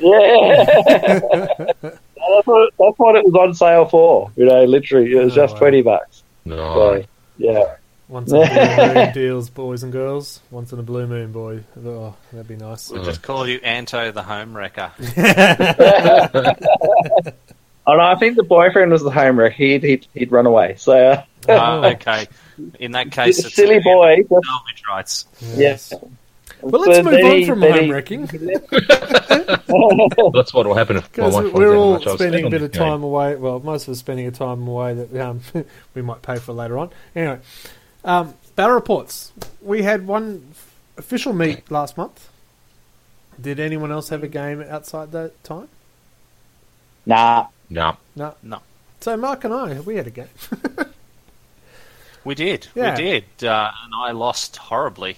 [0.00, 4.30] Yeah, that's, what, that's what it was on sale for.
[4.36, 5.58] You know, literally, it was Oh, just wow.
[5.58, 6.22] twenty bucks.
[6.44, 6.56] No.
[6.56, 7.04] So,
[7.38, 7.74] yeah.
[8.08, 10.40] Once in a blue moon deals, boys and girls.
[10.50, 11.62] Once in a blue moon, boy.
[11.84, 12.88] Oh, that'd be nice.
[12.90, 14.92] We'll just call you Anto the home wrecker.
[17.90, 19.54] Oh no, I think the boyfriend was the home wreck.
[19.54, 20.74] He'd he'd, he'd run away.
[20.76, 22.26] So uh, Ah, okay.
[22.78, 24.16] In that case, it's silly boy.
[24.18, 25.24] just- salvage rights.
[25.54, 25.94] Yes.
[26.60, 28.26] Well, let's So move then on from then home wrecking.
[28.26, 28.42] That's
[30.52, 32.70] what will happen if my wife we're all much I was spending a bit of
[32.72, 32.88] this game.
[32.88, 33.36] time away.
[33.36, 35.40] Well, most of us spending a time away that um,
[35.94, 36.90] we might pay for later on.
[37.16, 37.38] Anyway,
[38.04, 39.32] um, battle reports.
[39.60, 40.54] We had one
[40.96, 42.28] official meet last month.
[43.40, 45.68] Did anyone else have a game outside that time?
[47.06, 47.46] Nah.
[47.70, 47.96] No.
[48.16, 48.34] No.
[48.42, 48.60] No.
[49.00, 50.28] So Mark and I, we had a game.
[52.24, 52.66] We did.
[52.74, 52.94] Yeah.
[52.94, 53.24] We did.
[53.42, 55.16] Uh, and I lost horribly.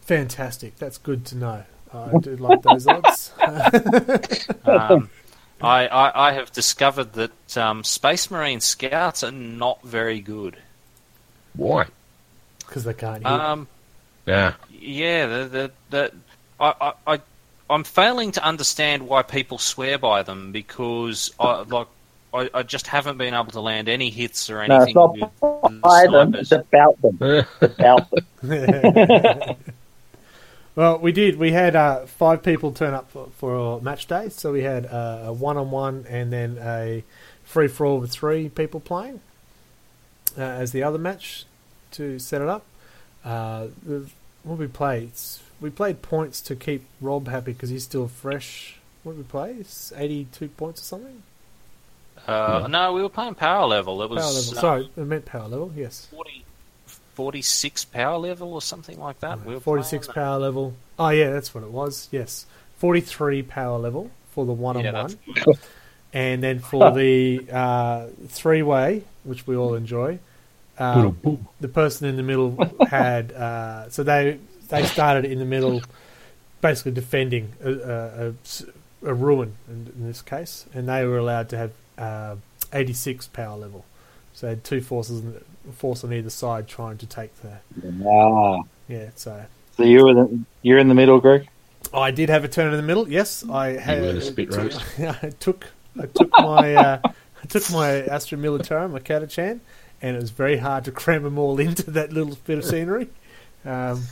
[0.00, 0.76] Fantastic.
[0.76, 1.64] That's good to know.
[1.94, 3.32] I do like those odds.
[4.64, 5.08] Um,
[5.60, 10.56] I, I, I have discovered that um, Space Marine Scouts are not very good.
[11.56, 11.86] Why?
[12.60, 13.46] Because they can't hit.
[13.50, 13.68] Um,
[14.26, 14.54] Yeah.
[14.68, 16.12] yeah, the, the, the,
[16.60, 17.20] I, I, I,
[17.70, 21.88] I'm failing to understand why people swear by them because I, like,
[22.32, 25.18] I, I just haven't been able to land any hits or No, anything it's not
[25.18, 25.30] with
[25.82, 26.34] by them.
[26.38, 27.20] It's about them.
[27.60, 28.26] It's about them.
[30.74, 31.38] well, we did.
[31.38, 34.28] We had uh, five people turn up for, for match day.
[34.28, 37.04] So we had uh, a one on one and then a
[37.44, 39.20] free for all with three people playing
[40.36, 41.44] uh, as the other match
[41.92, 42.64] to set it up.
[43.24, 43.66] Uh,
[44.44, 45.04] what we play?
[45.04, 48.76] It's, we played points to keep Rob happy because he's still fresh.
[49.02, 49.52] What did we play?
[49.60, 51.22] It's 82 points or something?
[52.26, 54.02] Uh, no, we were playing power level.
[54.02, 54.58] It Power was level.
[54.58, 56.06] uh, Sorry, I meant power level, yes.
[56.10, 56.44] 40,
[57.14, 59.44] 46 power level or something like that.
[59.44, 60.14] We were 46 playing.
[60.14, 60.74] power level.
[60.98, 62.08] Oh, yeah, that's what it was.
[62.10, 62.46] Yes.
[62.78, 65.16] 43 power level for the one-on-one.
[65.44, 65.58] that's
[66.16, 70.18] And then for the uh, three way, which we all enjoy,
[70.78, 71.10] uh,
[71.60, 72.56] the person in the middle
[72.88, 73.32] had.
[73.32, 75.82] Uh, so they they started in the middle,
[76.62, 78.32] basically defending a, a, a-
[79.10, 82.36] a ruin in, in this case, and they were allowed to have uh,
[82.72, 83.84] 86 power level.
[84.32, 85.22] So they had two forces,
[85.72, 87.58] force on either side trying to take the.
[88.08, 88.62] Ah.
[88.88, 89.44] Yeah, so
[89.76, 91.46] So you were the, you're in the middle, Greg.
[91.92, 93.06] I did have a turn in the middle.
[93.08, 93.98] Yes, I had.
[93.98, 94.80] You were the spit roast.
[94.98, 95.66] I took
[96.00, 99.60] I took my uh, I took my Astra Militarum, my Catachan,
[100.02, 103.08] and it was very hard to cram them all into that little bit of scenery.
[103.64, 104.04] Um,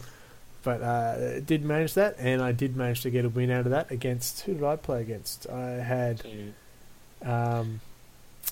[0.62, 3.70] but uh, did manage that, and I did manage to get a win out of
[3.70, 5.46] that against who did I play against?
[5.48, 6.22] I had.
[7.22, 7.80] Um,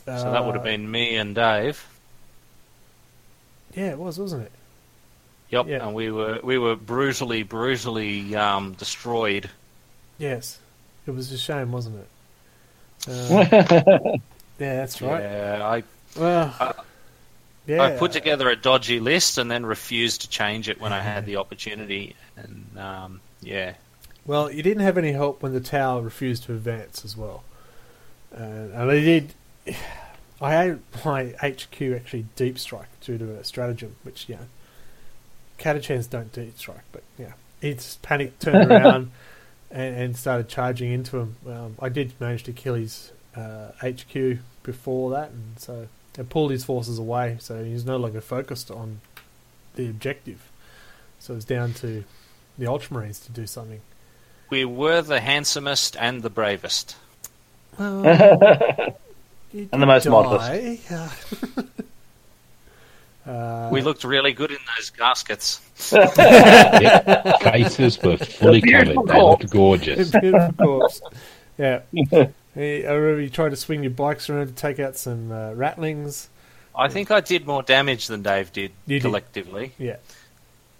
[0.05, 1.87] So that would have uh, been me and Dave.
[3.75, 4.53] yeah, it was, wasn't it?
[5.51, 5.87] Yep, yeah.
[5.87, 9.51] and we were we were brutally, brutally um, destroyed.
[10.19, 10.59] Yes,
[11.07, 12.09] it was a shame, wasn't it?
[13.09, 14.17] Uh, yeah,
[14.59, 15.23] that's right.
[15.23, 15.83] Yeah, I
[16.19, 16.75] Well, I-
[17.67, 21.01] yeah, I put together a dodgy list and then refused to change it when I
[21.01, 22.17] had the opportunity.
[22.37, 23.75] And um, yeah,
[24.27, 27.45] Well, you didn't have any help when the tower refused to advance as well.
[28.37, 29.35] Uh, and I did.
[30.41, 34.47] I had my HQ actually deep strike due to a stratagem, which, you know,
[35.59, 37.33] Catachans don't deep strike, but yeah.
[37.61, 39.13] He just panicked, turned around,
[39.73, 41.37] and, and started charging into him.
[41.49, 46.51] Um, I did manage to kill his uh, HQ before that, and so I pulled
[46.51, 49.01] his forces away, so he's no longer focused on
[49.75, 50.51] the objective.
[51.19, 52.05] So it's down to
[52.59, 53.81] the Ultramarines to do something.
[54.51, 56.97] we were the handsomest and the bravest.
[57.79, 58.05] Well,
[59.55, 60.91] And the most did modest.
[63.27, 63.31] die.
[63.33, 65.61] uh, we looked really good in those gaskets.
[65.93, 67.41] Yep.
[67.41, 68.85] Cases were fully covered.
[68.87, 70.11] Beautiful They looked gorgeous.
[70.21, 71.01] beautiful corpse.
[71.59, 71.81] Yeah.
[72.55, 75.53] He- I remember you tried to swing your bikes around to take out some uh,
[75.53, 76.27] ratlings.
[76.77, 79.03] I think I did more damage than Dave did You did.
[79.03, 79.73] collectively.
[79.79, 79.97] Yeah.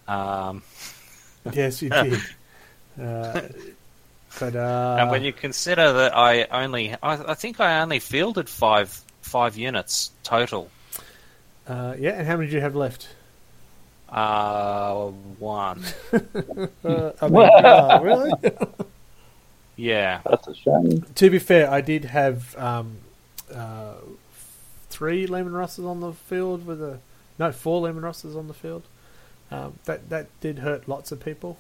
[0.07, 0.63] Um,
[1.53, 2.21] Yes, you did.
[3.01, 3.41] Uh,
[4.39, 8.49] but uh, and when you consider that I only, I, I think I only fielded
[8.51, 10.71] five five units total.
[11.67, 13.09] Uh, yeah, and how many do you have left?
[14.09, 15.07] Uh,
[15.39, 15.83] one.
[16.85, 18.33] Uh, I mean, uh, really?
[19.77, 20.21] Yeah.
[20.29, 21.03] That's a shame.
[21.15, 22.97] to be fair, I did have um,
[23.55, 23.95] uh,
[24.91, 26.99] three Leman Russes on the field with a
[27.39, 28.83] no four Leman Russes on the field.
[29.51, 31.57] Um, that that did hurt lots of people.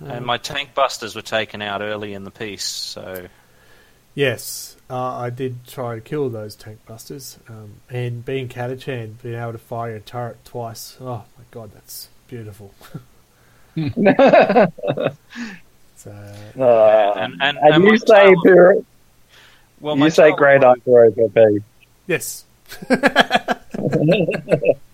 [0.00, 3.26] Um, And my tank busters were taken out early in the piece, so
[4.14, 7.38] yes, uh, I did try to kill those tank busters.
[7.48, 12.08] Um, and being Catachan, being able to fire a turret twice, oh my god, that's
[12.28, 12.72] beautiful.
[15.96, 16.10] so
[16.58, 18.84] Uh, and and, and and you my say tail- Pyrrhic,
[19.80, 21.62] Well, you say great woe- after OVP.
[22.06, 22.44] Yes.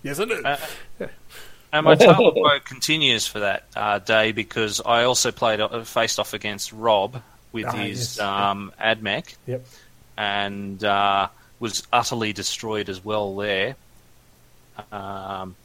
[0.03, 0.43] yes, I do.
[0.45, 0.57] Uh,
[1.73, 5.85] And my tale of woe continues for that uh, day because I also played uh,
[5.85, 8.21] faced off against Rob with Ah, his yes.
[8.21, 9.67] um, AdMech Yep.
[10.17, 13.77] and uh, was utterly destroyed as well there.
[14.93, 15.57] Um,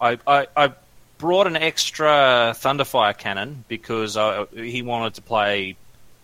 [0.00, 0.72] I, I, I
[1.18, 5.76] brought an extra Thunderfire cannon because I, he wanted to play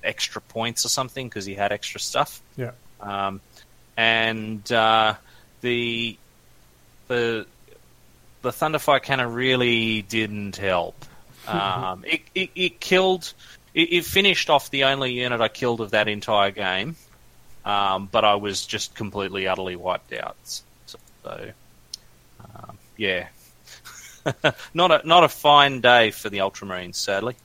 [0.02, 2.40] extra points or something because he had extra stuff.
[2.56, 2.72] Yeah.
[3.00, 3.40] Um,
[3.96, 5.14] and uh,
[5.60, 6.16] the
[7.08, 7.46] the
[8.42, 10.96] the Thunderfire cannon really didn't help.
[11.48, 13.32] Um, it, it, it killed.
[13.76, 16.96] It, it finished off the only unit I killed of that entire game,
[17.64, 20.36] um, but I was just completely utterly wiped out.
[20.86, 20.98] So,
[22.40, 23.28] um, yeah,
[24.74, 27.36] not a not a fine day for the Ultramarines, sadly.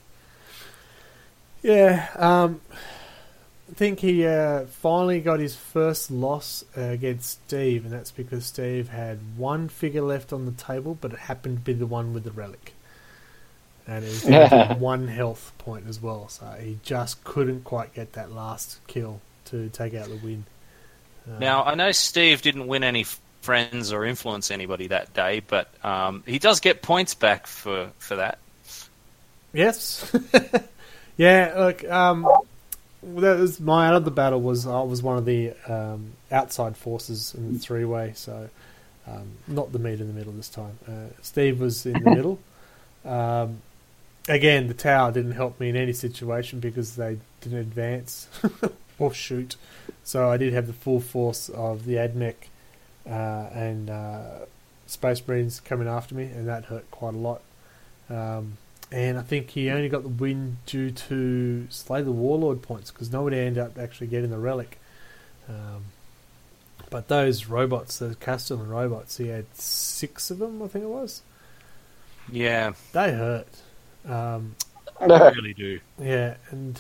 [1.62, 2.62] Yeah, um,
[3.70, 8.46] I think he uh, finally got his first loss uh, against Steve, and that's because
[8.46, 12.14] Steve had one figure left on the table, but it happened to be the one
[12.14, 12.74] with the relic.
[13.92, 18.14] And it was down one health point as well, so he just couldn't quite get
[18.14, 20.46] that last kill to take out the win.
[21.28, 23.06] Uh, Now, I know Steve didn't win any
[23.42, 28.16] friends or influence anybody that day, but um, he does get points back for, for
[28.16, 28.40] that.
[29.52, 30.10] Yes.
[31.18, 32.26] yeah, look, um,
[33.04, 37.52] that was my other battle was I was one of the um, outside forces in
[37.52, 38.50] the three way, so
[39.06, 40.80] um, not the meat in the middle this time.
[40.88, 42.40] Uh, Steve was in the middle.
[43.04, 43.58] Um,
[44.28, 48.28] again, the tower didn't help me in any situation because they didn't advance
[49.00, 49.56] or shoot.
[50.04, 52.36] So I did have the full force of the AdMech
[53.08, 54.40] uh, and uh,
[54.88, 57.42] Space Marines coming after me, and that hurt quite a lot.
[58.10, 58.58] Um,
[58.92, 63.12] and I think he only got the win due to Slay the Warlord points because
[63.12, 64.80] nobody ended up actually getting the relic.
[65.48, 65.86] Um,
[66.90, 71.22] but those robots, those Kastelan robots, he had six of them, I think it was.
[72.30, 73.48] Yeah, They hurt.
[74.08, 74.56] Um,
[75.00, 75.80] I really do.
[76.00, 76.80] yeah, and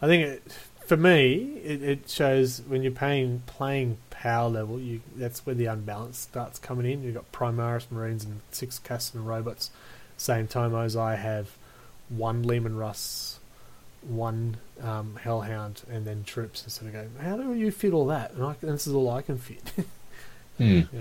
[0.00, 0.52] I think it,
[0.86, 5.66] for me, it, it shows when you're paying playing power level, you that's where the
[5.66, 7.02] unbalance starts coming in.
[7.02, 9.70] You've got Primaris Marines and six Kastelan robots.
[10.16, 11.50] Same time as I have
[12.08, 13.38] one Leman Russ,
[14.02, 16.62] one um, Hellhound, and then troops.
[16.62, 18.32] And sort of go, how do you fit all that?
[18.32, 19.72] And I, this is all I can fit.
[20.56, 20.80] Hmm.
[20.92, 21.00] yeah.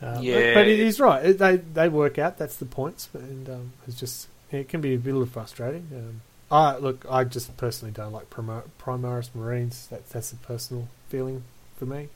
[0.00, 0.54] Uh, Yeah.
[0.54, 1.36] But, but he's right.
[1.36, 2.38] They they work out.
[2.38, 5.88] That's the points, and um, it's just it can be a little frustrating.
[5.94, 7.04] Um, I look.
[7.10, 9.86] I just personally don't like Primar- Primaris Marines.
[9.88, 11.44] That that's a personal feeling
[11.76, 12.08] for me.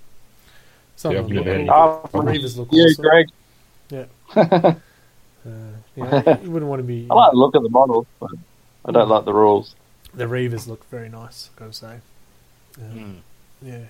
[0.97, 1.69] Some Yeah, of I've them look never cool.
[1.71, 3.05] Oh, The Reivers look yeah, awesome.
[3.05, 3.27] Greg.
[5.47, 7.07] Uh, you, know, you wouldn't want to be.
[7.11, 8.31] I like the look of the models, but
[8.85, 9.77] I don't like the rules.
[10.15, 11.51] The Reivers look very nice.
[11.53, 12.01] I've got to say.
[12.81, 13.23] Um, Mm.
[13.63, 13.87] Yeah.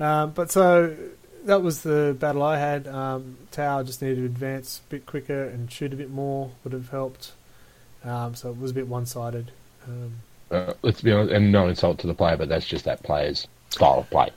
[0.00, 0.96] Um, but so
[1.44, 2.86] that was the battle I had.
[2.88, 6.72] Um, Tower just needed to advance a bit quicker and shoot a bit more would
[6.72, 7.32] have helped.
[8.04, 9.50] Um, so it was a bit one sided.
[9.86, 10.12] Um,
[10.50, 13.46] Uh, let's be honest, and no insult to the player, but that's just that player's
[13.70, 14.28] style of play.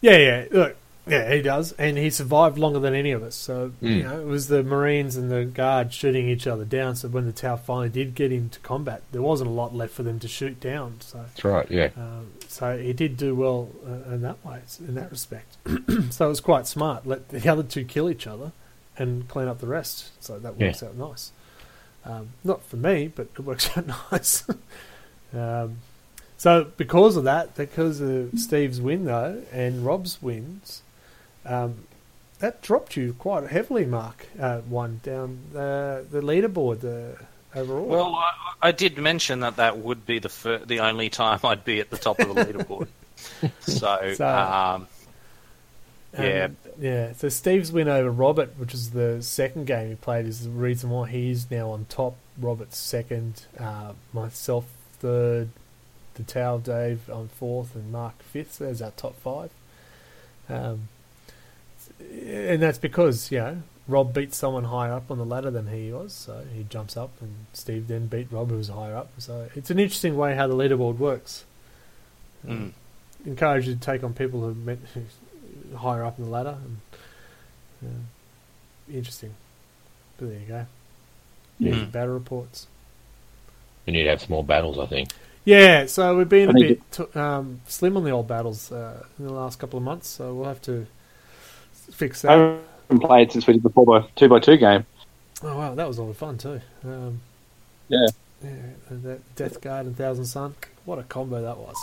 [0.00, 0.44] yeah, yeah.
[0.50, 3.34] Look, yeah, he does, and he survived longer than any of us.
[3.34, 4.02] So you Mm.
[4.04, 6.94] know, it was the Marines and the guard shooting each other down.
[6.96, 10.02] So when the Tower finally did get into combat, there wasn't a lot left for
[10.02, 10.96] them to shoot down.
[11.00, 11.88] So That's right, yeah.
[11.96, 15.56] Um, so he did do well uh, in that way, in that respect.
[16.10, 17.06] so it was quite smart.
[17.06, 18.52] Let the other two kill each other
[18.96, 20.10] and clean up the rest.
[20.22, 21.32] So that works out nice.
[22.04, 24.44] Um, not for me, but it works out nice.
[25.34, 25.76] um,
[26.38, 30.80] so because of that, because of Steve's win though and Rob's wins,
[31.44, 31.84] um,
[32.38, 34.26] that dropped you quite heavily, Mark.
[34.40, 37.16] Uh, one down uh, the leaderboard the
[37.54, 37.84] overall.
[37.86, 41.64] Well, I, I did mention that that would be the fir- the only time I'd
[41.64, 42.88] be at the top of the leaderboard.
[43.60, 44.86] so, So-
[46.16, 46.44] um, yeah.
[46.44, 47.12] Um, yeah.
[47.12, 50.90] So Steve's win over Robert, which is the second game he played, is the reason
[50.90, 52.16] why he's now on top.
[52.38, 54.66] Robert's second, uh, myself
[54.98, 55.50] third,
[56.14, 58.54] the Tau Dave on fourth, and Mark fifth.
[58.54, 59.50] So there's our top five.
[60.48, 60.88] Um,
[62.00, 65.92] and that's because you know Rob beat someone higher up on the ladder than he
[65.92, 69.10] was, so he jumps up, and Steve then beat Rob, who was higher up.
[69.18, 71.44] So it's an interesting way how the leaderboard works.
[72.46, 72.72] mm.
[73.26, 74.78] Encourage you to take on people who met
[75.76, 76.58] higher up in the ladder.
[77.82, 79.34] And, uh, interesting.
[80.18, 80.66] But there you go.
[81.58, 81.72] Yeah.
[81.72, 82.66] Some Battle reports.
[83.86, 85.10] We need to have some more battles, I think.
[85.44, 88.70] Yeah, so we've been a I need bit t- um, slim on the old battles
[88.70, 90.86] uh, in the last couple of months, so we'll have to
[91.72, 92.32] fix that.
[92.32, 92.58] I
[92.88, 94.84] haven't played since we did the four by two by two game.
[95.42, 96.60] Oh wow, that was a lot of fun too.
[96.84, 97.20] Um,
[97.88, 98.06] Yeah.
[98.44, 98.50] yeah,
[98.90, 100.54] that Death Guard and Thousand Sun.
[100.84, 101.76] What a combo that was.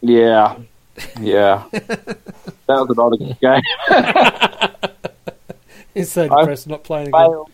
[0.00, 0.56] Yeah,
[1.20, 1.64] yeah.
[1.72, 2.18] that
[2.68, 3.62] was another good game.
[5.94, 7.44] He's so depressed not playing again.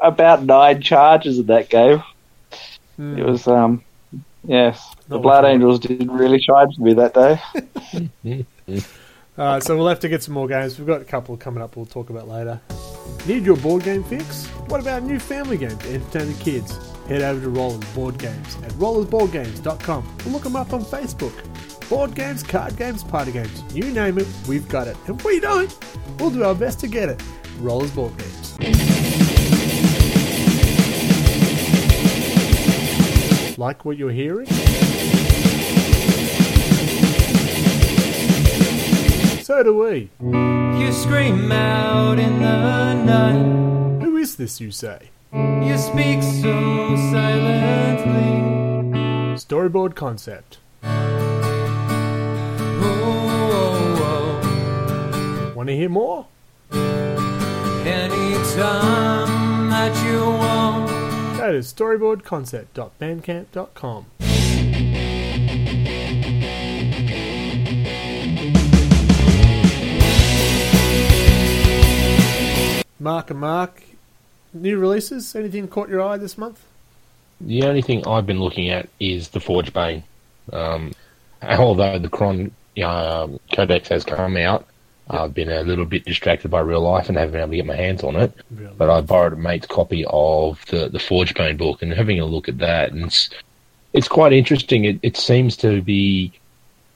[0.00, 2.02] About nine charges in that game.
[2.96, 3.18] Hmm.
[3.18, 3.82] It was, um,
[4.44, 5.44] yes, the Blood.
[5.44, 7.40] Angels didn't really for me that day.
[9.38, 10.78] Alright, so we'll have to get some more games.
[10.78, 12.60] We've got a couple coming up we'll talk about later.
[13.26, 14.46] Need your board game fix?
[14.66, 16.76] What about a new family game to entertain the kids?
[17.08, 21.32] Head over to Rollers Board Games at rollersboardgames.com or look them up on Facebook.
[21.88, 24.96] Board games, card games, party games, you name it, we've got it.
[25.06, 25.74] If we don't,
[26.18, 27.22] we'll do our best to get it.
[27.60, 28.58] Rollers Board Games.
[33.56, 34.46] Like what you're hearing?
[39.42, 40.10] So do we.
[40.20, 44.02] You scream out in the night.
[44.04, 45.08] Who is this, you say?
[45.32, 48.44] You speak so silently.
[49.38, 50.58] Storyboard concept.
[55.68, 56.26] Want to hear more?
[57.86, 60.88] anytime that you want.
[61.36, 64.06] Go to storyboardconcept.bandcamp.com.
[72.98, 73.82] Mark and Mark,
[74.54, 75.36] new releases?
[75.36, 76.64] Anything caught your eye this month?
[77.42, 80.02] The only thing I've been looking at is the Forgebane.
[80.50, 80.92] Um,
[81.42, 82.52] although the Cron
[82.82, 84.66] um, Codex has come out,
[85.10, 87.66] I've been a little bit distracted by real life and haven't been able to get
[87.66, 88.32] my hands on it.
[88.50, 88.74] Really?
[88.76, 92.48] But I borrowed a mate's copy of the, the Forgebane book and having a look
[92.48, 93.30] at that, and it's,
[93.92, 94.84] it's quite interesting.
[94.84, 96.32] It, it seems to be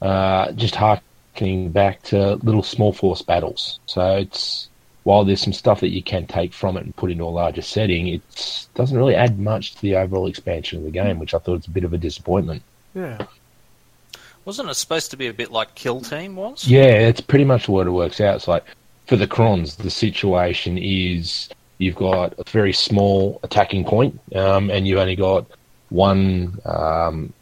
[0.03, 3.81] uh, just harkening back to little small force battles.
[3.87, 4.69] So it's
[5.05, 7.63] while there's some stuff that you can take from it and put into a larger
[7.63, 11.39] setting, it doesn't really add much to the overall expansion of the game, which I
[11.39, 12.63] thought was a bit of a disappointment.
[12.95, 13.27] yeah.
[14.45, 16.67] Wasn't it supposed to be a bit like Kill Team was?
[16.67, 18.37] Yeah, it's pretty much what it works out.
[18.37, 18.65] It's like
[19.07, 24.87] for the Krons, the situation is you've got a very small attacking point, um, and
[24.87, 25.47] you've only got
[25.91, 27.33] one um,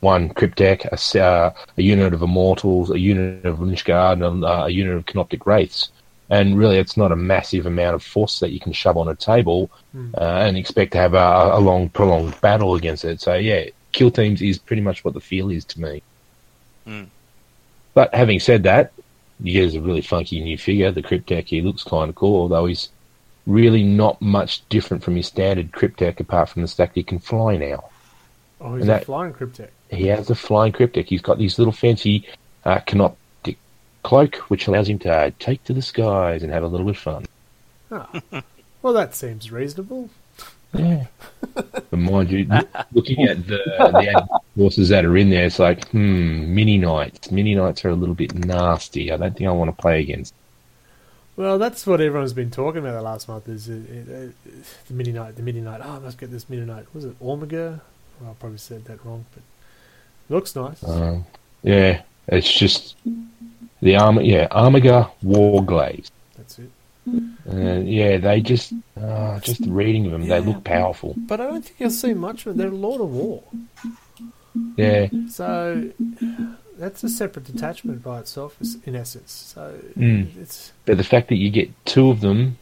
[0.00, 4.70] one Cryptek, a, uh, a unit of Immortals, a unit of Lychguard, and uh, a
[4.70, 5.90] unit of Canoptek Wraiths.
[6.30, 9.14] And really, it's not a massive amount of force that you can shove on a
[9.14, 9.70] table
[10.16, 13.20] uh, and expect to have a, a long, prolonged battle against it.
[13.20, 16.02] So, yeah, kill teams is pretty much what the feel is to me.
[17.94, 18.92] But having said that,
[19.40, 20.90] you get a really funky new figure.
[20.90, 22.88] The Cryptek, he looks kind of cool, although he's
[23.46, 27.56] really not much different from his standard Cryptek apart from the fact he can fly
[27.56, 27.84] now.
[28.60, 29.68] Oh, he's And a that- flying cryptek.
[29.90, 31.06] He has a flying Cryptek.
[31.06, 32.26] He's got these little fancy
[32.64, 33.56] uh, Canoptek
[34.02, 36.96] cloak, which allows him to uh, take to the skies and have a little bit
[36.96, 37.26] of fun.
[37.90, 38.42] Ah.
[38.82, 40.10] well, that seems reasonable.
[40.74, 41.06] Yeah.
[41.64, 42.46] but mind you,
[42.92, 47.30] looking at the the forces that are in there, it's like, hmm, mini knights.
[47.30, 49.10] Mini knights are a little bit nasty.
[49.10, 50.34] I don't think I want to play against.
[51.36, 53.48] Well, that's what everyone's been talking about the last month.
[53.48, 54.30] Is uh, uh,
[54.88, 55.80] the mini knight, The mini night.
[55.82, 56.86] Oh, I must get this mini knight.
[56.92, 57.80] Was it Omega?
[58.20, 59.42] Well, I probably said that wrong, but
[60.34, 60.82] looks nice.
[60.82, 61.24] Um,
[61.62, 62.96] yeah, it's just
[63.80, 64.22] the armor.
[64.22, 66.10] Yeah, Armiger Warglaives.
[67.46, 71.14] And yeah, they just uh, just reading of them, they look powerful.
[71.16, 72.58] But I don't think you'll see much of it.
[72.58, 73.42] They're a Lord of War,
[74.76, 75.90] Yeah, so
[76.78, 79.32] that's a separate detachment by itself, in essence.
[79.32, 80.36] So Mm.
[80.40, 82.58] it's but the fact that you get two of them,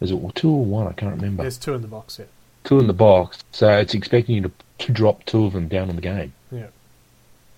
[0.00, 0.86] is it two or one?
[0.86, 1.42] I can't remember.
[1.42, 2.28] there's two in the box set.
[2.64, 4.50] Two in the box, so it's expecting you to,
[4.86, 6.32] to drop two of them down on the game.
[6.52, 6.66] Yeah.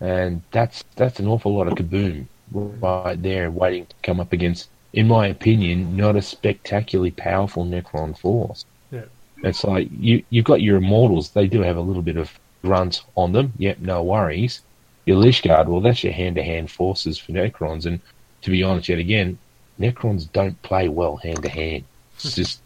[0.00, 4.68] and that's that's an awful lot of kaboom right there, waiting to come up against,
[4.92, 8.64] in my opinion, not a spectacularly powerful Necron force.
[8.90, 9.04] Yeah.
[9.42, 13.02] It's like you you've got your immortals; they do have a little bit of grunt
[13.16, 13.52] on them.
[13.58, 14.60] Yep, no worries.
[15.06, 18.00] Your Lychguard, well, that's your hand-to-hand forces for Necrons, and
[18.42, 19.38] to be honest, yet again,
[19.80, 21.84] Necrons don't play well hand-to-hand.
[22.16, 22.60] It's just,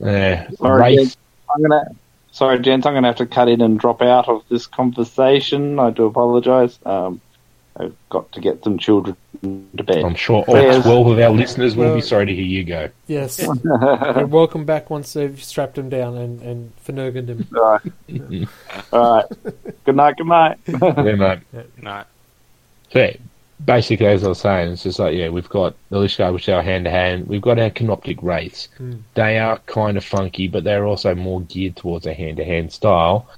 [0.00, 1.16] uh, Sorry, Wraith-
[1.54, 1.84] I'm gonna.
[2.30, 2.86] Sorry, gents.
[2.86, 5.78] I'm gonna have to cut in and drop out of this conversation.
[5.78, 6.78] I do apologise.
[6.84, 7.20] Um,
[7.76, 10.04] I've got to get some children to bed.
[10.04, 10.82] I'm sure all Yes.
[10.84, 12.88] 12 of our listeners will Well- be sorry to hear you go.
[13.06, 13.38] Yes.
[13.64, 17.46] You're welcome back once they've strapped him down and and finurgened him.
[17.56, 17.82] All right.
[18.92, 19.24] All right.
[19.84, 20.16] Good night.
[20.16, 20.58] Good night.
[20.66, 21.38] yeah, mate.
[21.82, 22.02] No.
[22.92, 23.16] So, yeah,
[23.64, 26.62] basically, as I was saying, it's just like, yeah, we've got the Lychguard, which are
[26.62, 27.26] hand to hand.
[27.26, 28.68] We've got our Canoptek Wraiths.
[28.78, 28.94] Hmm.
[29.14, 32.72] They are kind of funky, but they're also more geared towards a hand to hand
[32.72, 33.28] style.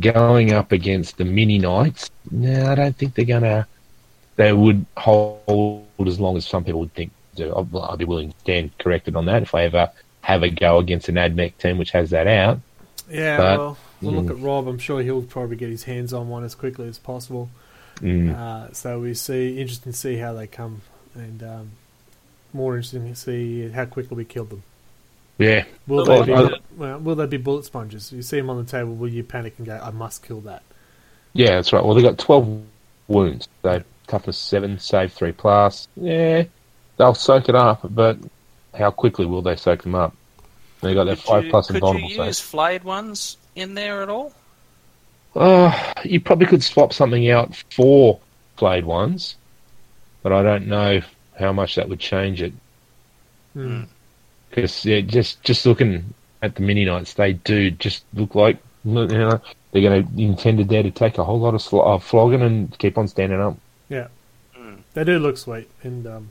[0.00, 3.66] Going up against the Mini Knights, no, I don't think they're going to.
[4.38, 7.10] They would hold as long as some people would think.
[7.34, 7.52] do.
[7.54, 9.90] I'll, I'll be willing to stand corrected on that if I ever
[10.22, 12.60] have a go against an AdMech team which has that out.
[13.10, 14.68] Yeah, But- well, we'll look at Rob.
[14.68, 17.50] I'm sure he'll probably get his hands on one as quickly as possible.
[18.00, 18.32] Mm.
[18.34, 20.82] Uh, so we see interesting to see how they come,
[21.14, 21.70] and um,
[22.52, 24.62] more interesting to see how quickly we killed them.
[25.38, 28.12] Yeah, Will Well, they be I- well, will they be bullet sponges?
[28.12, 30.62] You see them on the table, will you panic and go, "I must kill that"?
[31.32, 31.84] yeah, that's right.
[31.84, 32.62] Well, they got twelve
[33.08, 33.48] wounds.
[33.62, 35.86] So toughness seven, save three plus.
[35.96, 36.44] Yeah,
[36.96, 38.18] they'll soak it up, but
[38.76, 40.14] how quickly will they soak them up?
[40.80, 42.26] They got their Could five you, plus could invulnerable you save.
[42.26, 44.32] use flayed ones in there at all?
[45.34, 48.18] Uh, you probably could swap something out for
[48.56, 49.36] flayed ones,
[50.22, 51.00] but I don't know
[51.38, 52.52] how much that would change it.
[53.52, 53.82] Hmm.
[54.48, 58.92] Because yeah, just just looking at the mini knights, they do just look like you
[59.06, 59.40] know
[59.72, 62.76] they're going to intended there to take a whole lot of sl- uh, flogging and
[62.78, 63.56] keep on standing up.
[63.90, 64.78] Mm.
[64.94, 66.30] They do look sweet, and um,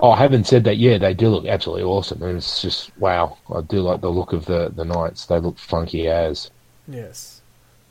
[0.00, 0.76] Oh, I haven't said that.
[0.76, 3.36] Yeah, they do look absolutely awesome, and it's just wow.
[3.52, 5.26] I do like the look of the the knights.
[5.26, 6.50] They look funky as.
[6.86, 7.34] yes.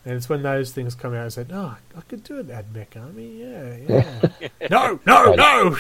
[0.05, 2.95] And it's when those things come out and say, "Oh, I could do an AdMech
[2.95, 5.77] army, yeah, yeah." no, no, no.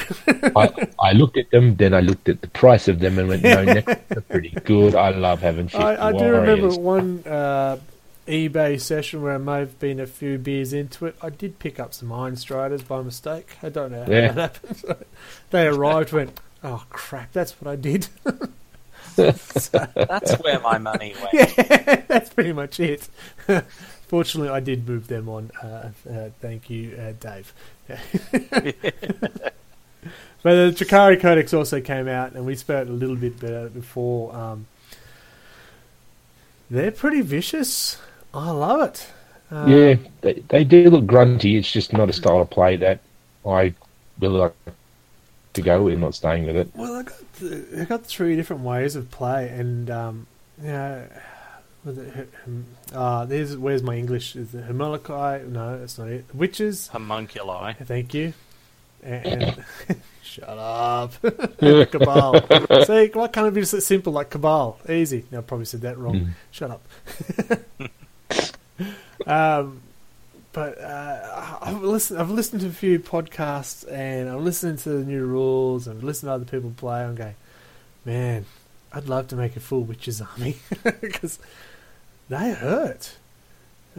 [0.53, 3.43] I, I looked at them, then I looked at the price of them, and went,
[3.43, 4.95] "No, next are pretty good.
[4.95, 7.77] I love having 50 I, I do remember one uh,
[8.27, 11.15] eBay session where I may have been a few beers into it.
[11.21, 13.57] I did pick up some Iron Striders by mistake.
[13.63, 14.31] I don't know how Yeah.
[14.33, 15.05] that happened.
[15.49, 18.07] they arrived, went, oh crap, that's what I did.
[19.15, 19.23] So,
[19.95, 21.33] That's where my money went.
[21.57, 23.09] yeah, that's pretty much it.
[24.07, 25.49] Fortunately, I did move them on.
[25.63, 27.51] Uh, uh, thank you, uh, Dave.
[27.87, 27.95] but
[30.43, 34.35] the Drukhari Codex also came out, and we spoke a little bit about it before.
[34.35, 34.67] Um,
[36.69, 37.97] they're pretty vicious.
[38.33, 39.07] I love it.
[39.51, 41.55] Um, Yeah, they, they do look grunty.
[41.57, 42.99] It's just not a style of play that
[43.45, 43.73] I
[44.19, 44.53] really like
[45.53, 45.99] to go with.
[45.99, 46.69] Not staying with it.
[46.75, 50.27] Well, I got the, I got three different ways of play, and um,
[50.61, 51.07] you know,
[51.85, 52.29] was it,
[52.93, 54.35] uh, there's where's my English?
[54.35, 55.43] Is it Homolokai?
[55.47, 56.25] No, that's not it.
[56.33, 56.89] Witches.
[56.89, 57.75] Homunculi.
[57.85, 58.33] Thank you.
[59.03, 59.43] And,
[59.89, 61.13] and shut up,
[61.91, 62.41] Cabal.
[62.85, 64.79] See, why can't it be so simple like Cabal?
[64.89, 65.25] Easy.
[65.31, 66.15] No, I probably said that wrong.
[66.15, 66.29] Mm.
[66.51, 66.83] Shut up.
[69.25, 69.81] Um,
[70.53, 72.19] but uh, I've listened.
[72.19, 76.29] I've listened to a few podcasts, and I'm listening to the new rules, and listening
[76.29, 77.03] to other people play.
[77.03, 77.35] I'm going,
[78.05, 78.45] man,
[78.93, 80.57] I'd love to make a full witches army
[81.01, 81.39] because
[82.29, 83.17] they hurt.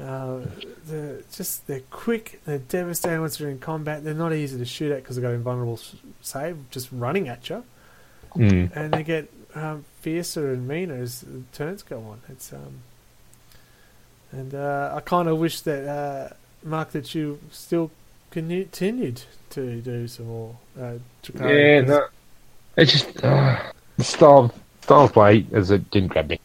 [0.00, 0.40] Uh,
[0.86, 4.04] they're just they're quick, they're devastating once they're in combat.
[4.04, 5.80] They're not easy to shoot at because they've got invulnerable
[6.22, 7.64] save just running at you,
[8.36, 8.74] Mm.
[8.76, 12.20] and they get um, fiercer and meaner as the turns go on.
[12.28, 12.80] It's um,
[14.33, 17.91] and uh, I kind of wish that uh, Mark that you still
[18.31, 20.57] continued to do some more.
[20.79, 22.07] Uh, Drukhari, Yeah, no,
[22.76, 23.62] it's just uh,
[23.97, 24.53] the style
[24.83, 26.41] style of play as it didn't grab me.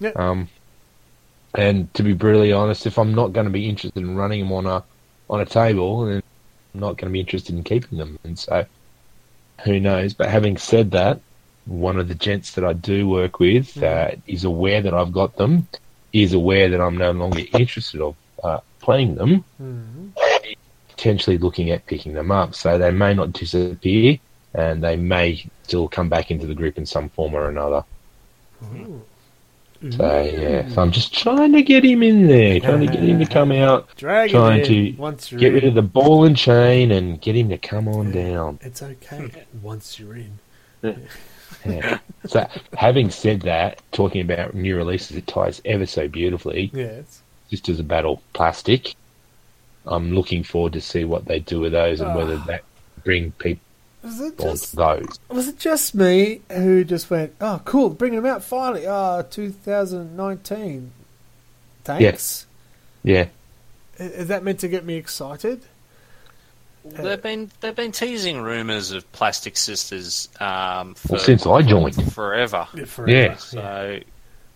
[0.00, 0.12] Yeah.
[0.16, 0.48] Um,
[1.54, 4.52] and to be brutally honest, if I'm not going to be interested in running them
[4.52, 4.82] on a
[5.30, 6.22] on a table, then
[6.74, 8.18] I'm not going to be interested in keeping them.
[8.24, 8.66] And so,
[9.64, 10.14] who knows?
[10.14, 11.20] But having said that,
[11.66, 15.36] one of the gents that I do work with uh, is aware that I've got
[15.36, 15.68] them.
[16.14, 19.44] Is aware that I'm no longer interested of uh, playing them.
[19.60, 20.12] Mhm.
[20.88, 24.18] Potentially looking at picking them up, so they may not disappear,
[24.54, 27.84] and they may still come back into the group in some form or another.
[28.62, 29.02] Ooh.
[29.90, 33.18] So yeah, so I'm just trying to get him in there, trying to get him
[33.18, 35.54] to come out, Drag trying to once you're get in.
[35.54, 38.58] rid of the ball and chain, and get him to come on down.
[38.62, 39.30] It's okay
[39.62, 40.38] once you're in.
[40.80, 40.94] Yeah.
[42.26, 46.70] so having said that, talking about new releases, it ties ever so beautifully.
[46.74, 47.22] Yes.
[47.50, 48.94] Just as a battle plastic,
[49.86, 52.44] I'm looking forward to see what they do with those and whether Ah.
[52.46, 52.62] that
[53.04, 53.62] bring people
[54.02, 55.18] Was it just those.
[55.28, 58.86] was it just me who just went, oh, cool, bringing them out finally?
[58.86, 60.90] Ah, 2019.
[61.84, 62.46] Thanks.
[63.02, 63.26] Yeah,
[64.00, 65.62] I- Is that meant to get me excited?
[66.84, 72.12] They've been they've been teasing rumours of Plastic Sisters um, for well, since I joined.
[72.12, 72.66] forever.
[72.86, 73.10] Forever.
[73.10, 73.36] Yeah.
[73.36, 74.00] So,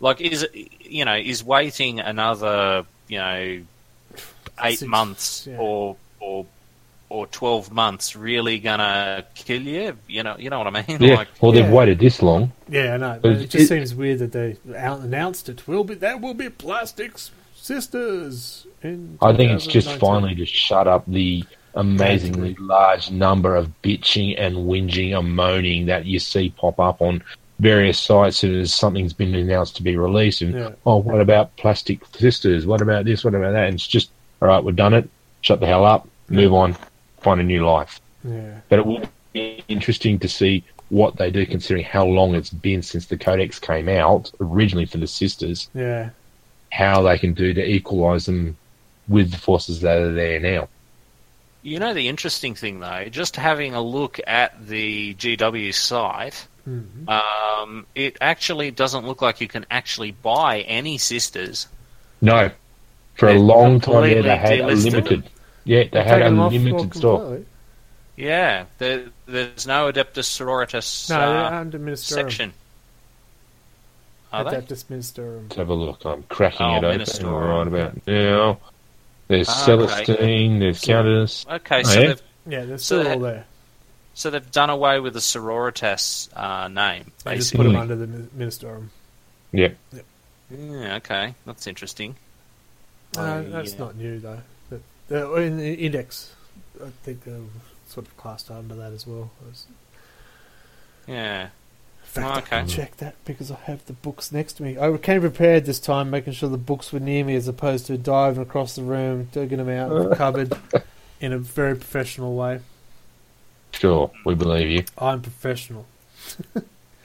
[0.01, 3.61] like, is it you know is waiting another you know
[4.62, 5.57] eight Six, months yeah.
[5.57, 6.45] or or
[7.09, 9.97] or twelve months really gonna kill you?
[10.07, 11.01] You know you know what I mean?
[11.01, 11.72] Yeah, Like, well, they've Yeah.
[11.72, 12.53] waited this long.
[12.68, 13.18] Yeah, I know.
[13.22, 15.66] But But it just it- seems weird that they announced it.
[15.66, 18.66] Will be that will be Plastics Sisters.
[18.83, 21.45] In I think it's just finally to shut up the
[21.79, 27.22] amazingly large number of bitching and whinging and moaning that you see pop up on
[27.61, 30.43] various sites as something's been announced to be released.
[30.43, 30.70] And Yeah.
[30.85, 32.66] oh, what about Plastic Sisters?
[32.66, 33.24] What about this?
[33.24, 33.66] What about that?
[33.66, 34.11] And it's just
[34.43, 34.62] all right.
[34.62, 35.09] We've done it.
[35.41, 36.07] Shut the hell up.
[36.29, 36.76] Move on.
[37.20, 38.01] Find a new life.
[38.24, 38.61] Yeah.
[38.68, 39.03] But it will
[39.33, 43.59] be interesting to see what they do, considering how long it's been since the Codex
[43.59, 45.68] came out originally for the sisters.
[45.74, 46.11] Yeah.
[46.72, 48.57] How they can do to equalise them
[49.09, 50.68] with the forces that are there now.
[51.68, 57.08] You know the interesting thing though, just having a look at the GW site, Mhm.
[57.08, 61.66] um, it actually doesn't look like you can actually buy any sisters.
[62.20, 62.50] No,
[63.14, 65.28] for a They've long time, yeah, they had a limited.
[65.64, 67.20] Yeah, they They've had a taken them off limited stock.
[67.20, 67.46] completely.
[68.16, 71.98] Yeah, there, there's no Adeptus Sororitas No, uh, they're under Ministorum.
[72.14, 72.52] section.
[74.32, 74.50] Are they?
[74.56, 75.42] Adeptus Ministorum.
[75.44, 76.04] Let's have a look.
[76.04, 77.48] I'm cracking Oh, it open Ministorum.
[77.48, 78.58] right about now.
[79.29, 81.47] There's Ah, Celestine, there's Countess.
[81.49, 82.07] Okay, Oh, so yeah?
[82.09, 83.45] they've Yeah, they're So still they- all there.
[84.14, 88.07] so they've done away with the Sororitas uh, name, They just put them under the
[88.07, 88.89] mi- Ministorum.
[89.53, 89.76] Yep.
[90.51, 92.16] Yeah, okay, that's interesting.
[93.16, 93.79] Uh, Oh, that's yeah.
[93.79, 94.41] not new though.
[94.70, 96.33] But uh, in the index,
[96.83, 97.39] I think they're
[97.89, 99.31] sort of classed under that as well.
[101.07, 101.49] Yeah.
[102.18, 102.48] In fact, I Okay.
[102.60, 104.78] can check that because I have the books next to me.
[104.78, 107.98] I came prepared this time, making sure the books were near me as opposed to
[107.98, 110.56] diving across the room, digging them out of the cupboard
[111.20, 112.60] in a very professional way.
[113.72, 114.84] Sure, we believe you.
[114.98, 115.86] I'm professional.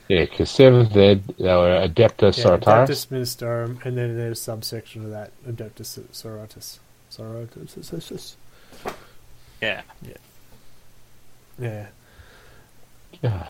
[0.09, 2.88] Yeah, because seventh ed, they were Adepta Yeah, Sororitas.
[2.88, 6.80] Adeptus Ministorum, and then there's a subsection of that, Adeptus Sororitas.
[7.09, 8.36] Sororitas.
[9.61, 9.82] Yeah.
[10.01, 10.14] Yeah,
[13.22, 13.47] Yeah.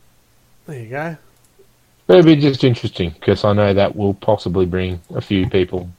[0.68, 1.18] there you go.
[2.06, 5.90] But it'd be just interesting because I know that will possibly bring a few people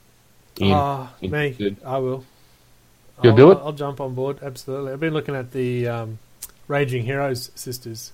[0.59, 0.71] in.
[0.71, 1.75] Ah, me.
[1.85, 2.23] I will.
[3.23, 3.57] You'll I'll, do it?
[3.63, 4.39] I'll jump on board.
[4.41, 4.91] Absolutely.
[4.93, 6.19] I've been looking at the um,
[6.67, 8.11] Raging Heroes sisters.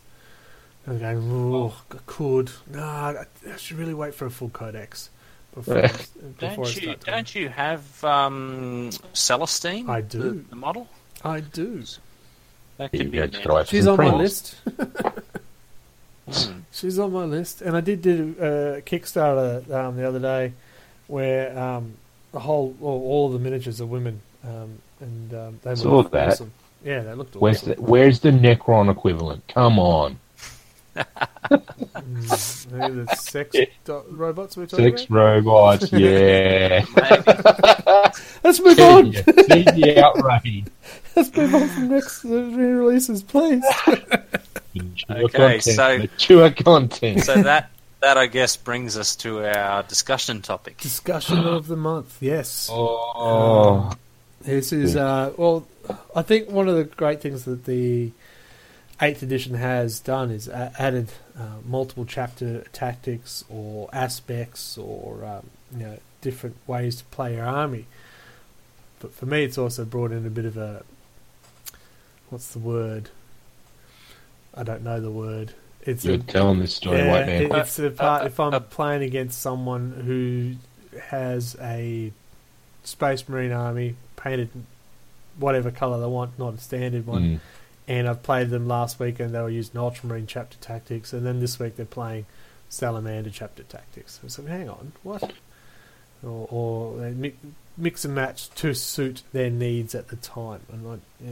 [0.88, 2.52] I'm going, oh, I could.
[2.72, 5.10] No, I, I should really wait for a full codex
[5.54, 6.08] before, I, before
[6.40, 6.82] Don't you start.
[6.82, 9.90] doing don't you have um, Celestine?
[9.90, 10.20] I do.
[10.20, 10.88] The, the model.
[11.24, 11.84] I do.
[12.78, 13.18] That could be.
[13.18, 14.56] go an to drive She's some on my list.
[16.32, 16.62] Mm.
[16.72, 20.54] She's on my list, and I did do a Kickstarter um, the other day
[21.08, 21.94] where um,
[22.32, 26.30] the whole, all, all the miniatures are women, um, and um, they Saw looked that.
[26.30, 26.52] awesome.
[26.84, 27.76] Yeah, they looked Where's awesome.
[27.76, 29.44] the, where's the Necron equivalent?
[29.48, 30.18] Come on.
[30.96, 33.56] Mm, maybe the sex
[33.86, 35.16] do- robots we're talking Six about.
[35.16, 36.86] robots, yeah.
[38.44, 39.14] Let's move on.
[39.14, 40.66] See the outrage.
[41.16, 43.64] Let's move on from next uh, re-releases, please.
[44.74, 45.64] Mature Okay, content.
[45.64, 47.24] so- Mature content.
[47.24, 47.70] so that
[48.02, 50.78] that I guess brings us to our discussion topic.
[50.80, 52.18] Discussion of the month.
[52.20, 53.92] Yes, Oh,
[54.42, 55.68] this is uh, well.
[56.16, 58.12] I think one of the great things that the
[59.02, 65.50] eighth edition has done is a- added uh, multiple chapter tactics or aspects or um,
[65.78, 67.86] you know different ways to play your army.
[69.00, 70.84] But for me, it's also brought in a bit of a
[72.30, 73.10] what's the word?
[74.56, 75.54] I don't know the word.
[75.84, 77.60] It's you're a, telling this story yeah, right it- now.
[77.60, 82.12] it's the part uh, if I'm uh, playing against someone who has a
[82.84, 84.50] Space Marine army painted
[85.38, 87.24] whatever color they want, not a standard one.
[87.24, 87.40] Mm.
[87.88, 91.40] And I've played them last week, and they were using Ultramarine chapter tactics, and then
[91.40, 92.26] this week they're playing
[92.70, 94.20] Salamander chapter tactics.
[94.24, 95.34] I So hang on, what?
[96.24, 97.34] Or, or they
[97.76, 100.62] mix and match to suit their needs at the time.
[100.72, 101.32] And like, yeah.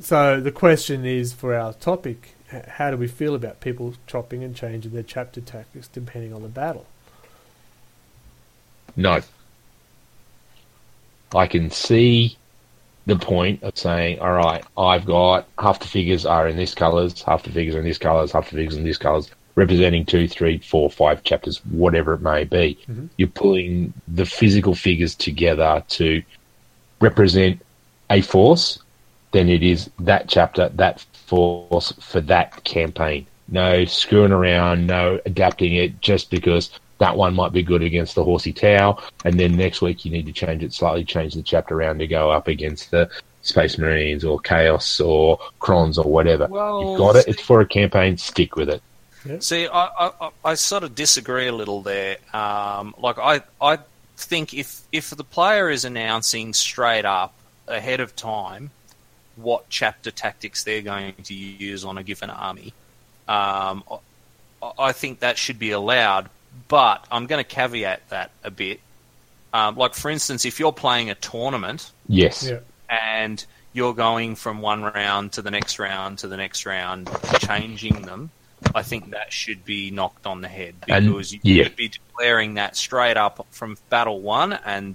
[0.00, 4.54] So the question is for our topic: How do we feel about people chopping and
[4.54, 6.86] changing their chapter tactics depending on the battle?
[8.94, 9.20] No.
[11.34, 12.36] I can see
[13.06, 17.22] the point of saying, all right, I've got half the figures are in this colours,
[17.22, 20.28] half the figures are in this colours, half the figures in this colours, representing two,
[20.28, 22.78] three, four, five chapters, whatever it may be.
[22.88, 23.08] Mhm.
[23.16, 26.22] You're pulling the physical figures together to
[27.00, 27.60] represent
[28.10, 28.78] a force,
[29.36, 33.26] then it is that chapter, that force for that campaign.
[33.48, 38.24] No screwing around, no adapting it just because that one might be good against the
[38.24, 41.74] horsey Tau, and then next week you need to change it slightly, change the chapter
[41.74, 43.08] around to go up against the
[43.42, 46.46] Space Marines or Chaos or Krons or whatever.
[46.48, 47.28] Well, You've got it.
[47.28, 48.16] It's for a campaign.
[48.16, 48.82] Stick with it.
[49.42, 52.16] See, I, I, I- I sort of disagree a little there.
[52.32, 53.78] Um, like, I, I
[54.16, 57.34] think if if the player is announcing straight up
[57.68, 58.70] ahead of time
[59.36, 62.72] what chapter tactics they're going to use on a given army,
[63.28, 63.82] um,
[64.62, 66.28] I, I think that should be allowed.
[66.68, 68.80] But I'm going to caveat that a bit.
[69.52, 72.48] Um, like, for instance, if you're playing a tournament Yes.
[72.48, 72.60] Yeah.
[72.88, 77.10] and you're going from one round to the next round to the next round,
[77.40, 78.30] changing them,
[78.74, 81.64] I think that should be knocked on the head And- because you yeah.
[81.64, 84.94] should be declaring that straight up from battle one, and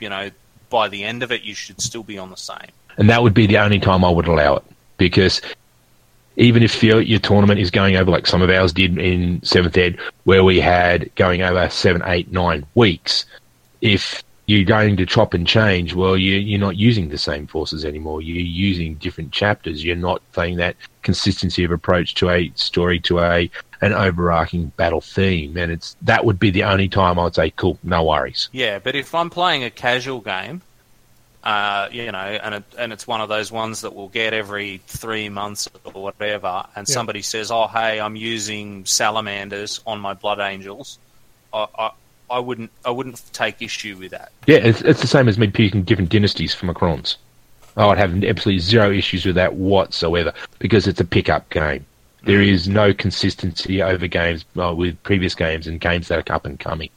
[0.00, 0.30] you know
[0.70, 2.70] by the end of it, you should still be on the same.
[2.96, 4.64] And that would be the only time I would allow it
[4.96, 5.40] because
[6.36, 9.76] even if your, your tournament is going over like some of ours did in seventh
[9.76, 13.26] ed, where we had going over seven, eight, nine weeks,
[13.80, 15.94] if you're going to chop and change.
[15.94, 18.22] Well, you, you're not using the same forces anymore.
[18.22, 19.84] You're using different chapters.
[19.84, 25.00] You're not playing that consistency of approach to a story to a an overarching battle
[25.00, 28.48] theme, and it's that would be the only time I'd say, cool, no worries.
[28.52, 30.62] Yeah, but if I'm playing a casual game,
[31.44, 34.80] uh, you know, and it, and it's one of those ones that we'll get every
[34.86, 36.92] three months or whatever, and Yeah.
[36.94, 40.98] somebody says, "Oh, hey, I'm using salamanders on my blood angels,"
[41.52, 41.90] I, I
[42.30, 44.30] I wouldn't I wouldn't take issue with that.
[44.46, 47.16] Yeah, it's, it's the same as me picking different dynasties for my Necrons.
[47.76, 51.84] I would have absolutely zero issues with that whatsoever because it's a pickup game.
[52.24, 56.44] There is no consistency over games uh, with previous games and games that are up
[56.46, 56.90] and coming.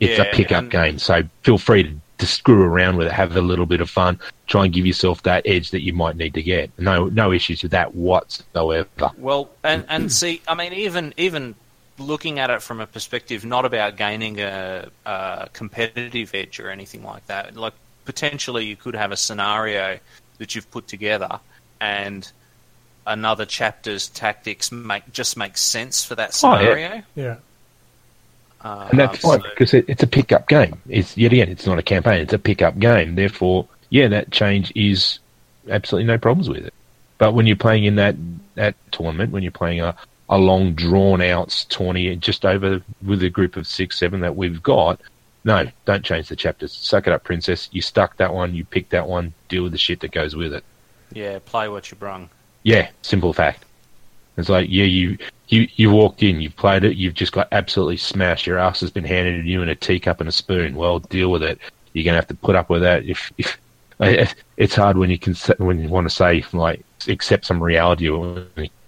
[0.00, 3.12] It's Yeah, a pickup and- game, so feel free to, to screw around with it,
[3.12, 6.16] have a little bit of fun, try and give yourself that edge that you might
[6.16, 6.70] need to get.
[6.78, 9.10] No, no issues with that whatsoever.
[9.18, 11.54] Well, and and see, I mean, even even
[11.98, 17.04] looking at it from a perspective not about gaining a, a competitive edge or anything
[17.04, 17.54] like that.
[17.56, 19.98] Like potentially, you could have a scenario
[20.38, 21.40] that you've put together,
[21.80, 22.30] and
[23.06, 26.58] another chapter's tactics make just make sense for that Oh, yeah.
[26.60, 27.02] scenario.
[27.14, 27.36] Yeah.
[28.64, 30.80] Um, And that's fine because it, it's a pickup game.
[30.88, 32.20] It's yet again, it's not a campaign.
[32.20, 33.14] It's a pickup game.
[33.16, 35.18] Therefore, yeah, that change is
[35.68, 36.74] absolutely no problems with it.
[37.18, 38.16] But when you're playing in that
[38.54, 39.96] that tournament, when you're playing a,
[40.28, 44.62] a long drawn out tourney just over with a group of six, seven that we've
[44.62, 45.00] got,
[45.44, 46.72] no, don't change the chapters.
[46.72, 47.68] Suck it up, princess.
[47.72, 48.54] You stuck that one.
[48.54, 49.34] You picked that one.
[49.48, 50.64] Deal with the shit that goes with it.
[51.12, 52.28] yeah, play what you brung.
[52.62, 53.64] Yeah, simple fact.
[54.36, 55.18] It's like, yeah, you
[55.48, 58.46] you you walked in, you've played it, you've just got absolutely smashed.
[58.46, 60.74] Your ass has been handed to you in a teacup and a spoon.
[60.74, 61.58] Well, deal with it.
[61.92, 63.04] You're gonna have to put up with that.
[63.04, 63.58] If if
[64.56, 68.08] it's hard when you can when you want to say like accept some reality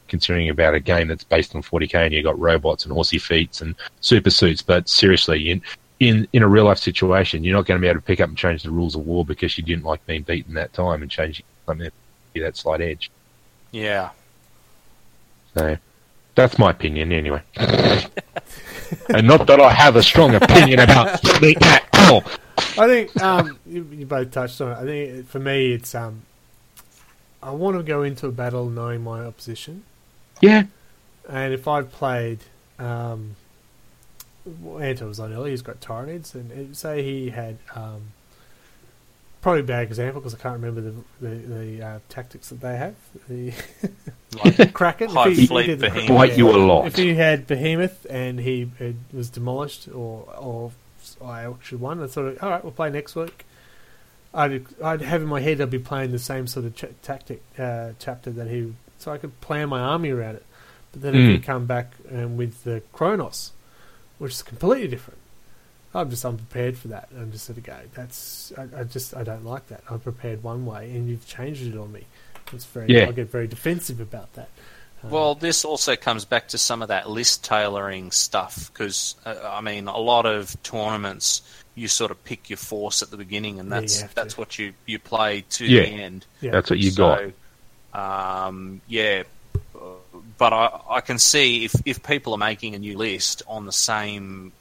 [0.08, 3.60] considering about a game that's based on 40k and you've got robots and horsey feats
[3.60, 4.62] and super suits.
[4.62, 5.62] But seriously, in
[6.00, 8.28] in in a real life situation, you're not going to be able to pick up
[8.28, 11.10] and change the rules of war because you didn't like being beaten that time and
[11.10, 11.90] change something
[12.34, 13.10] that slight edge.
[13.70, 14.10] Yeah,
[15.54, 15.76] So
[16.34, 17.42] that's my opinion anyway.
[17.56, 22.24] and not that I have a strong opinion about at all.
[22.76, 24.74] I think um, you, you both touched on it.
[24.74, 26.22] I think it- for me, it's um,
[27.42, 29.84] I want to go into a battle knowing my opposition,
[30.40, 30.64] Yeah,
[31.28, 32.38] and if I've played,
[32.78, 33.36] um,
[34.46, 35.50] well, Anto was on earlier.
[35.50, 38.12] He's got Tyranids, and say he had um,
[39.44, 42.76] probably a bad example because I can't remember the the, the uh, tactics that they
[42.76, 42.94] have.
[43.28, 43.52] The
[44.58, 46.08] like Kraken, High if he- he Fleet did the- Behemoth.
[46.08, 46.86] Bite you a lot.
[46.86, 50.72] If he had Behemoth and he uh, was demolished or or
[51.24, 53.44] I actually won, I sort of all right, we'll play next week.
[54.32, 57.42] I'd I'd have in my head I'd be playing the same sort of ch- tactic
[57.58, 60.44] uh, chapter that he, so I could plan my army around it.
[60.92, 61.32] But then if Mm.
[61.32, 63.52] you come back um, with the Kronos,
[64.18, 65.18] which is completely different,
[65.94, 67.08] I'm just unprepared for that.
[67.16, 69.82] I'm just sort of go, that's I, I just I don't like that.
[69.88, 72.04] I'm prepared one way and you've changed it on me.
[72.52, 73.08] It's very Yeah.
[73.08, 74.48] I get very defensive about that.
[75.02, 79.36] Um, Well, this also comes back to some of that list tailoring stuff because uh,
[79.44, 81.42] I mean, a lot of tournaments
[81.76, 84.14] you sort of pick your force at the beginning, and Yeah, you that's to.
[84.14, 85.82] that's what you you play to Yeah.
[85.82, 86.26] the end.
[86.40, 86.50] yeah.
[86.52, 87.32] that's what you got.
[87.92, 89.22] Um, yeah,
[89.74, 89.78] uh,
[90.38, 93.72] but I I can see if if people are making a new list on the
[93.72, 94.52] same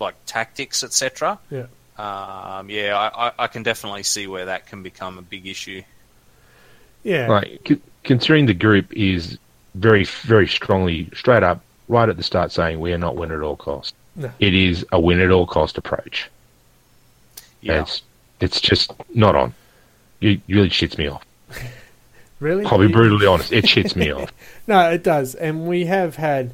[0.00, 1.38] like tactics, etc.
[1.50, 1.66] Yeah.
[1.98, 5.82] Um, yeah, I, I, I can definitely see where that can become a big issue.
[7.02, 7.26] yeah.
[7.26, 7.60] right.
[7.66, 9.38] c- considering the group is
[9.74, 13.40] very, very strongly straight up right at the start saying we are not win at
[13.40, 13.94] all cost.
[14.14, 14.30] No.
[14.40, 16.30] It is a win at all cost approach.
[17.62, 18.02] Yeah, It's
[18.40, 19.54] it's just not on.
[20.20, 21.24] It really shits me off.
[22.38, 22.66] Really?
[22.66, 23.50] I'll be brutally honest.
[23.50, 24.30] It shits me off.
[24.66, 26.52] No, it does, and we have had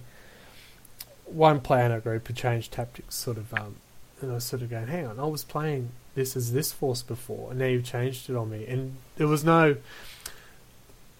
[1.32, 3.14] one player in our group who changed tactics.
[3.14, 3.76] Sort of, um,
[4.20, 7.02] and I was sort of going, "Hang on, I was playing this as this force
[7.02, 9.76] before, and now you've changed it on me." And there was no.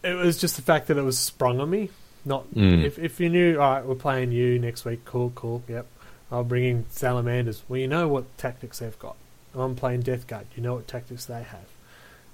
[0.03, 1.91] It was just the fact that it was sprung on me.
[2.25, 2.85] Not Mm.
[2.85, 5.05] if if you knew, all right, we're playing you next week.
[5.05, 5.63] Cool, cool.
[5.69, 5.87] Yep,
[6.31, 7.63] I'll bring in salamanders.
[7.69, 9.17] Well, you know what tactics they've got.
[9.55, 10.47] I'm playing Death Guard.
[10.57, 11.67] You know what tactics they have.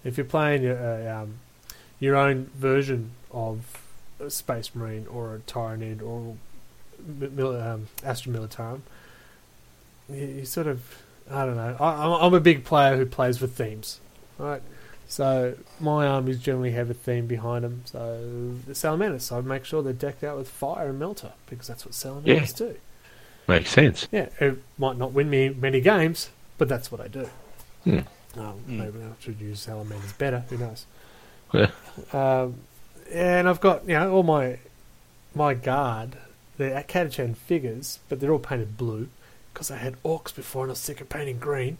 [0.04, 1.34] If you're playing your uh, um,
[1.98, 3.82] your own version of
[4.20, 6.36] a Space Marine or a Tyranid or
[7.06, 8.80] mil- um, Astra Militarum,
[10.08, 10.82] you, you sort of,
[11.30, 11.76] I don't know.
[11.78, 14.00] I, I'm, I'm a big player who plays with themes,
[14.38, 14.62] right?
[15.10, 17.82] So my armies generally have a theme behind them.
[17.86, 21.66] So the Salamanders, so I'd make sure they're decked out with fire and melter because
[21.66, 22.76] that's what Salamanders do.
[23.46, 24.06] Makes sense.
[24.12, 26.28] Yeah, it might not win me many games,
[26.58, 27.28] but that's what I do.
[27.84, 28.00] Hmm.
[28.36, 28.78] Um, Hmm.
[28.78, 30.44] Maybe I should use salamanders better.
[30.50, 30.84] Who knows?
[31.54, 31.70] Yeah.
[32.12, 32.56] Um,
[33.10, 34.58] and I've got you know all my
[35.34, 36.18] my guard.
[36.58, 39.08] They're Catachan figures, but they're all painted blue
[39.52, 41.78] because I had orcs before and I was sick of painting green.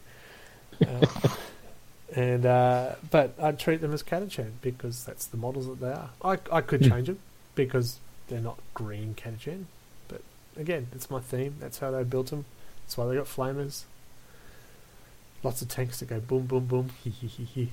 [0.86, 1.08] Uh,
[2.14, 6.10] and uh, but I treat them as Catachan because that's the models that they are.
[6.24, 6.88] I I could Hmm.
[6.88, 7.18] change them
[7.54, 9.64] because they're not green Catachan,
[10.08, 10.22] but
[10.56, 11.56] again, it's my theme.
[11.60, 12.46] That's how they built them.
[12.84, 13.84] That's why they got flamers.
[15.42, 16.88] Lots of tanks that go boom, boom, boom.
[17.04, 17.70] Hee hee hee hee.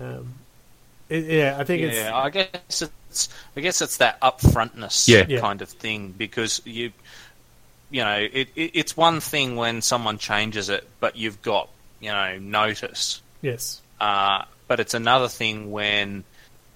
[0.00, 0.34] um,
[1.12, 5.24] it, yeah, I think it's yeah, I guess it's I guess it's that upfrontness Yeah.
[5.28, 5.40] Yeah.
[5.40, 6.92] kind of thing because you
[7.90, 11.68] you know it, it it's one thing when someone changes it, but you've got
[12.00, 13.20] you know notice.
[13.42, 16.24] yes, Uh, but it's another thing when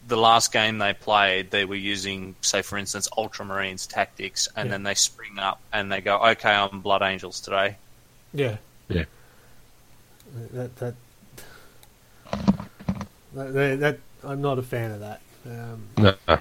[0.09, 4.72] the last game they played, they were using, say, for instance, Ultramarines tactics, and Yeah.
[4.74, 7.76] then they spring up and they go, "Okay, I'm Blood Angels today."
[8.32, 8.57] yeah,
[8.89, 9.05] Yeah.
[10.53, 10.95] That that
[13.34, 15.20] that, that, that I'm not a fan of that.
[15.47, 16.39] Um, No, no.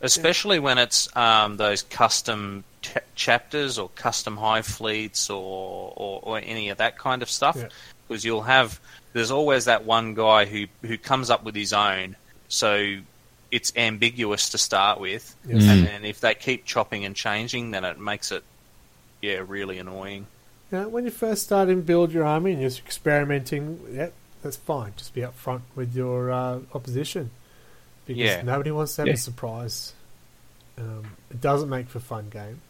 [0.00, 6.38] especially when it's um, those custom ch- chapters or custom hive fleets or, or, or
[6.38, 7.56] any of that kind of stuff.
[7.56, 7.68] Yeah.
[8.08, 8.80] Because you'll have,
[9.12, 12.16] there's always that one guy who, who comes up with his own,
[12.48, 12.96] so
[13.52, 15.36] it's ambiguous to start with.
[15.46, 15.62] yes.
[15.62, 15.68] Mm.
[15.68, 18.42] And then if they keep chopping and changing, then it makes it,
[19.22, 20.26] yeah, really annoying.
[20.72, 24.10] Now, when you first start and build your army and you're experimenting, yeah,
[24.42, 24.92] that's fine.
[24.96, 27.30] Just be upfront with your uh, opposition
[28.06, 28.42] because Yeah.
[28.42, 29.14] nobody wants to have Yeah.
[29.14, 29.92] a surprise.
[30.78, 32.60] Um, it doesn't make for a fun game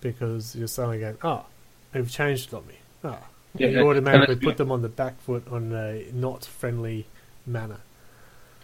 [0.00, 1.44] because you're suddenly going, "Oh,
[1.92, 2.74] they've changed on me."
[3.04, 3.18] Oh,
[3.56, 7.06] Yeah, you and- automatically and- put them on the back foot on a not friendly
[7.46, 7.78] manner.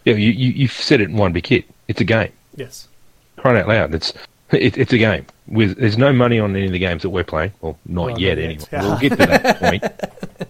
[0.03, 1.65] Yeah, you, you, you've said it in one big hit.
[1.87, 2.31] It's a game.
[2.55, 2.87] Yes.
[3.37, 3.95] Crying out loud.
[3.95, 4.13] It's
[4.51, 5.25] it, it's a game.
[5.47, 7.51] With there's no money on any of the games that we're playing.
[7.61, 8.65] Well, not Well, yet not anyway.
[8.71, 8.81] yet.
[8.83, 9.59] We'll get to that
[10.39, 10.49] point.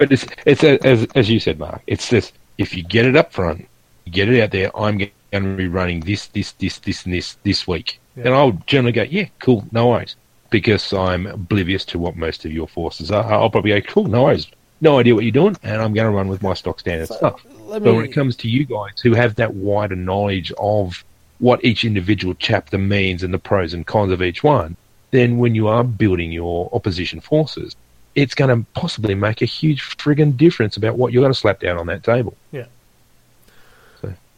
[0.00, 1.82] But it's it's a, as as you said, Mark.
[1.86, 2.32] It's this.
[2.56, 3.68] If you get it up front,
[4.06, 4.74] you get it out there.
[4.74, 8.24] I'm going to be running this, this, this, this, and this this week, Yeah.
[8.24, 10.16] and I'll generally go, yeah, cool, no worries,
[10.48, 13.30] because I'm oblivious to what most of your forces are.
[13.30, 14.46] I'll probably go, cool, no worries,
[14.80, 17.16] no idea what you're doing, and I'm going to run with my stock standard So,
[17.16, 17.44] stuff.
[17.66, 21.04] Let But when it comes to you guys who have that wider knowledge of
[21.40, 24.76] what each individual chapter means and the pros and cons of each one,
[25.10, 27.76] then when you are building your opposition forces,
[28.14, 31.60] it's going to possibly make a huge friggin' difference about what you're going to slap
[31.60, 32.36] down on that table.
[32.52, 32.66] Yeah.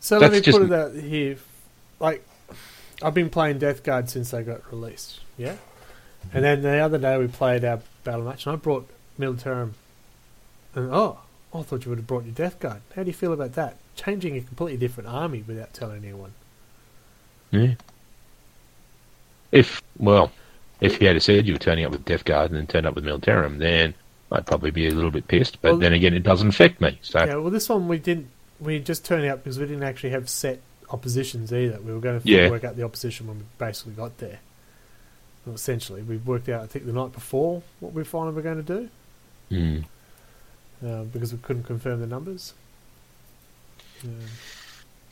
[0.00, 1.36] So let me just- put it out here.
[2.00, 2.26] Like,
[3.02, 5.20] I've been playing Death Guard since they got released.
[5.38, 5.56] Yeah?
[6.32, 9.72] And then the other day we played our battle match, and I brought Militarum.
[10.74, 11.18] And oh,
[11.54, 12.80] I thought you would have brought your Death Guard.
[12.96, 13.76] How do you feel about that?
[13.94, 16.32] Changing a completely different army without telling anyone.
[17.50, 17.74] Yeah.
[19.52, 20.32] If well,
[20.82, 22.94] if you had said you were turning up with Death Guard and then turned up
[22.94, 23.94] with Militarum, then
[24.30, 25.60] I'd probably be a little bit pissed.
[25.62, 26.98] But Well- then again, it doesn't affect me.
[27.02, 28.28] So Yeah, well, this one we didn't.
[28.60, 30.60] We just turned out because we didn't actually have set
[30.90, 31.80] oppositions either.
[31.80, 32.50] We were going to Yeah.
[32.50, 34.40] work out the opposition when we basically got there.
[35.46, 38.64] Well, essentially, we worked out, I think, the night before what we finally were going
[38.64, 38.88] to do.
[39.50, 39.84] mm,
[40.86, 42.54] uh, because we couldn't confirm the numbers.
[44.04, 44.18] Um,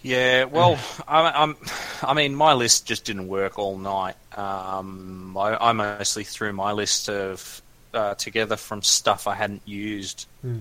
[0.03, 0.78] Yeah, well,
[1.09, 1.57] I, I'm,
[2.03, 4.16] I mean, my list just didn't work all night.
[4.36, 10.26] Um, I, I mostly threw my list of uh, together from stuff I hadn't used.
[10.42, 10.61] Hmm.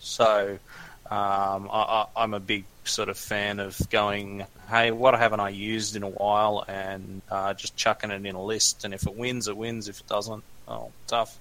[0.00, 0.58] So
[1.10, 5.50] um, I, I, I'm a big sort of fan of going, hey, what haven't I
[5.50, 8.84] used in a while, and uh, just chucking it in a list.
[8.84, 9.88] And if it wins, it wins.
[9.88, 11.38] If it doesn't, oh, tough.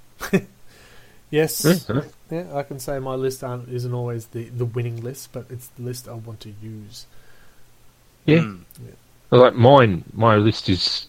[1.30, 5.32] yes, yeah, yeah, I can say my list aren't, isn't always the, the winning list,
[5.32, 7.06] but it's the list I want to use.
[8.26, 8.40] Yeah.
[8.40, 8.60] Mm.
[9.30, 11.08] Well, Like mine, my list is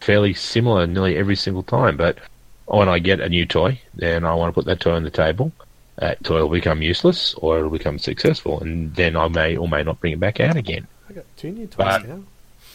[0.00, 1.96] fairly similar nearly every single time.
[1.96, 2.18] But
[2.66, 5.10] when I get a new toy, then I want to put that toy on the
[5.10, 5.52] table.
[5.96, 9.82] That toy will become useless, or it'll become successful, and then I may or may
[9.82, 10.86] not bring it back out again.
[11.08, 12.22] I got two new toys But- now.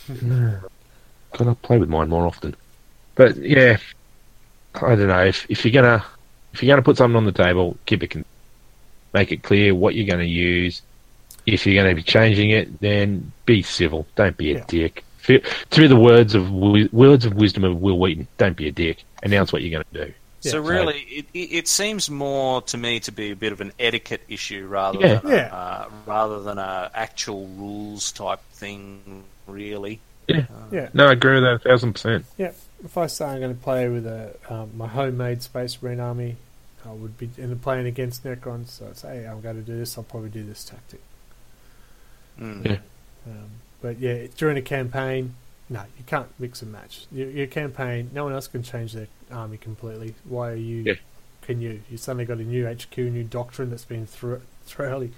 [1.38, 2.56] Gotta play with mine more often.
[3.16, 3.78] But yeah,
[4.76, 6.04] I don't know if if you're gonna
[6.54, 8.26] if you're gonna put something on the table, keep it con-
[9.14, 10.82] make it clear what you're gonna use.
[11.46, 14.06] If you're gonna be changing it, then be civil.
[14.16, 14.64] Don't be a Yeah.
[14.68, 15.04] dick.
[15.18, 19.04] Fe- Through the words of words of wisdom of Wil Wheaton, don't be a dick.
[19.24, 20.14] Announce what you're gonna do.
[20.42, 20.52] Yeah.
[20.52, 23.72] So really, it, it, it seems more to me to be a bit of an
[23.80, 25.16] etiquette issue rather Yeah.
[25.20, 29.24] than a, uh, rather than a actual rules type thing.
[29.48, 30.46] Really, Yeah.
[30.72, 32.26] Yeah, No, I agree with that a thousand percent.
[32.38, 32.52] yeah.
[32.84, 36.38] If I say I'm going to play with a um, my homemade Space Marine army,
[36.86, 38.70] I would be and playing against Necrons.
[38.70, 39.96] So I'd say, hey, I'm going to do this.
[39.98, 41.02] I'll probably do this tactic.
[42.40, 42.66] Mm.
[42.66, 42.78] Yeah.
[43.28, 43.50] Um,
[43.82, 45.36] but yeah, during a campaign,
[45.70, 47.06] no, you can't mix and match.
[47.12, 50.16] Your, your campaign, no one else can change their army completely.
[50.26, 50.82] Why are you?
[50.84, 50.94] Yeah.
[51.42, 51.82] Can you?
[51.90, 55.12] You suddenly got a new HQ, new doctrine that's been thoroughly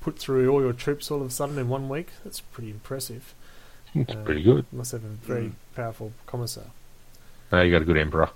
[0.00, 2.08] put through all your troops all of a sudden in one week.
[2.22, 3.34] That's pretty impressive.
[3.94, 4.66] It's Uh, pretty good.
[4.72, 5.52] Must have a very Mm.
[5.74, 6.64] powerful commissar.
[7.50, 8.30] No, you got a good emperor.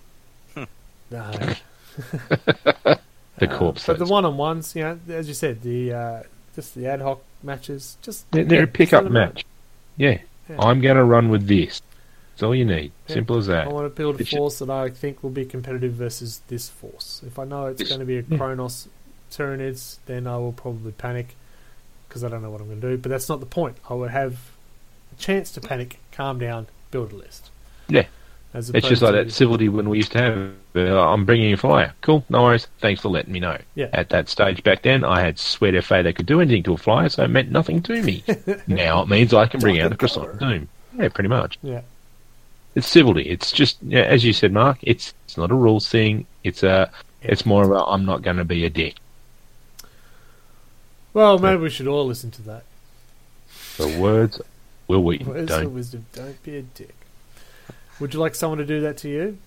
[1.11, 1.31] No.
[2.29, 2.99] the
[3.41, 3.87] Uh, corpse.
[3.87, 6.23] but the one on ones, you know, as you said, the uh,
[6.55, 9.11] just the ad hoc matches, just They're, they're yeah, a pickup up.
[9.11, 9.45] match.
[9.97, 10.19] Yeah.
[10.49, 10.57] Yeah.
[10.61, 11.83] I'm going to run with this.
[12.35, 12.93] That's all you need.
[13.09, 13.15] Yeah.
[13.15, 13.67] Simple as that.
[13.67, 16.69] I want to build a It's force that I think will be competitive versus this
[16.69, 17.23] force.
[17.27, 18.39] If I know it's It's- going to be a yeah.
[18.39, 18.89] Kronos
[19.31, 21.35] Tyranids, then I will probably panic
[22.09, 22.97] because I don't know what I'm going to do.
[22.97, 23.77] But that's not the point.
[23.91, 24.35] I will have
[25.13, 27.51] a chance to panic, calm down, build a list.
[27.89, 28.07] Yeah.
[28.59, 30.53] It's just like that civility when we used to have.
[30.75, 31.93] Uh, I'm bringing a flyer.
[32.03, 32.67] Cool, no worries.
[32.79, 33.59] Thanks for letting me know.
[33.75, 33.89] Yeah.
[33.93, 36.77] At that stage back then, I had sweat FA that could do anything to a
[36.77, 38.23] flyer, so it meant nothing to me.
[38.67, 40.69] now it means I can bring out a croissant doom.
[40.97, 41.59] Yeah, pretty much.
[41.63, 41.83] Yeah.
[42.75, 43.29] It's civility.
[43.29, 44.79] It's just, yeah, as you said, Mark.
[44.83, 46.27] It's it's not a rules thing.
[46.45, 46.91] It's a.
[47.23, 47.85] It's more of a.
[47.85, 48.97] I'm not going to be a dick.
[51.13, 52.65] Well, maybe we should all listen to that.
[53.77, 54.41] The words,
[54.87, 55.27] Wil Wheaton.
[55.27, 55.75] Words of Don't.
[55.75, 56.07] wisdom.
[56.13, 56.95] Don't be a dick.
[58.01, 59.39] Would you like someone to do that to you?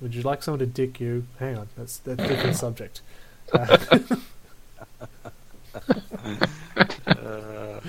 [0.00, 1.24] Would you like someone to dick you?
[1.38, 3.00] Hang on, that's that's a different subject.
[3.52, 3.76] Uh,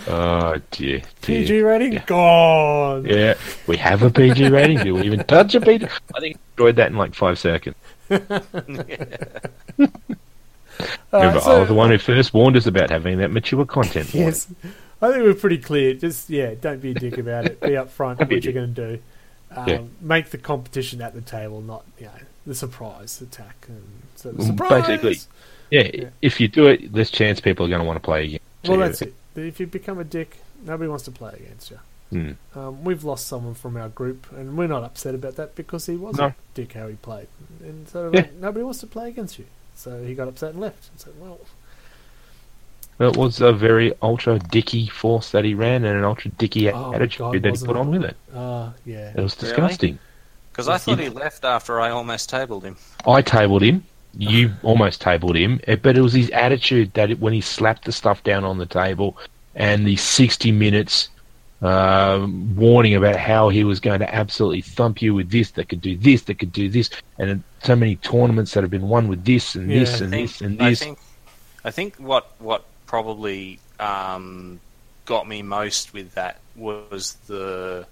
[0.08, 1.00] Oh dear.
[1.00, 1.04] dear.
[1.22, 2.04] PG rating Yeah.
[2.06, 3.06] gone.
[3.06, 3.36] Yeah,
[3.68, 4.80] we have a PG rating.
[4.80, 5.86] Do we even touch a PG?
[6.16, 7.76] I think I enjoyed that in like five seconds.
[8.10, 8.20] All
[11.12, 13.66] Remember, right, so- I was the one who first warned us about having that mature
[13.66, 14.14] content.
[14.14, 14.28] warning.
[14.30, 14.48] Yes,
[15.02, 15.94] I think we're pretty clear.
[15.94, 17.60] Just yeah, don't be a dick about it.
[17.60, 19.04] Be upfront Don't be a what you're going to do.
[19.56, 19.82] Um, Yeah.
[20.02, 22.12] Make the competition at the table, not you know
[22.48, 23.66] the surprise attack.
[23.68, 23.84] And
[24.16, 24.88] so the Well, surprise.
[24.88, 25.18] basically,
[25.70, 26.10] Yeah, Yeah.
[26.22, 28.40] if you do it, there's chance people are going to want to play again.
[28.68, 29.14] Well, that's it.
[29.36, 31.80] If you become a dick, nobody wants to play against you.
[32.10, 32.32] Hmm.
[32.60, 35.96] Um, we've lost someone from our group, and we're not upset about that because he
[35.96, 36.26] was No.
[36.26, 37.28] a dick how he played,
[37.62, 38.22] and so Yeah.
[38.22, 39.46] like, nobody wants to play against you.
[39.76, 40.90] So he got upset and left.
[40.92, 41.40] And said, "Well,
[43.00, 46.94] It was a very ultra dicky force that he ran and an ultra dicky Oh,
[46.94, 47.80] attitude God, that he put it?
[47.80, 48.16] on with it.
[48.36, 49.98] ah, yeah, It was disgusting.
[50.52, 52.76] Because I thought he left after I almost tabled him.
[53.08, 53.84] I tabled him.
[54.18, 57.86] You almost tabled him, eh, but it was his attitude that it, when he slapped
[57.86, 59.18] the stuff down on the table
[59.56, 61.08] and the 60 minutes
[61.62, 65.80] uh, warning about how he was going to absolutely thump you with this, that could
[65.80, 66.90] do this, that could do this,
[67.20, 69.80] and so many tournaments that have been won with this and Yeah.
[69.80, 70.82] this and think, this and this.
[70.82, 71.00] I think,
[71.64, 74.60] I think what what probably um,
[75.06, 77.88] got me most with that was the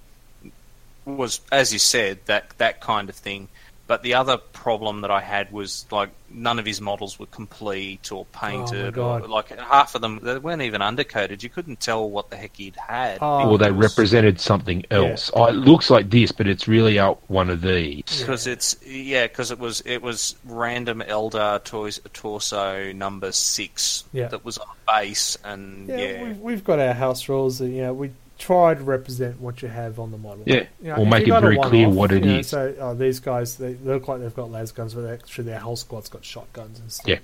[1.06, 3.48] was as you said that that kind of thing.
[3.90, 8.12] But the other problem that I had was like none of his models were complete
[8.12, 9.00] or oh, painted.
[9.00, 9.30] Oh or, God.
[9.32, 11.42] like half of them, they weren't even undercoated.
[11.42, 13.18] You couldn't tell what the heck he'd had.
[13.20, 13.50] Oh.
[13.50, 15.32] or they represented something else.
[15.34, 18.04] Oh, it looks like this, but it's really out one of these.
[18.20, 24.28] because it's yeah because it was it was random Eldar toys torso number six Yeah.
[24.28, 25.98] that was on the base and yeah.
[25.98, 27.58] yeah, We've, we've got our house rules.
[27.58, 30.44] That, you know, we try to represent what you have on the model.
[30.46, 32.48] Yeah, You know, or if make it very clear one-off, what it you know, is.
[32.48, 35.76] So oh, these guys, they look like they've got las guns, but actually their whole
[35.76, 37.08] squad's got shotguns and stuff.
[37.08, 37.20] Yeah.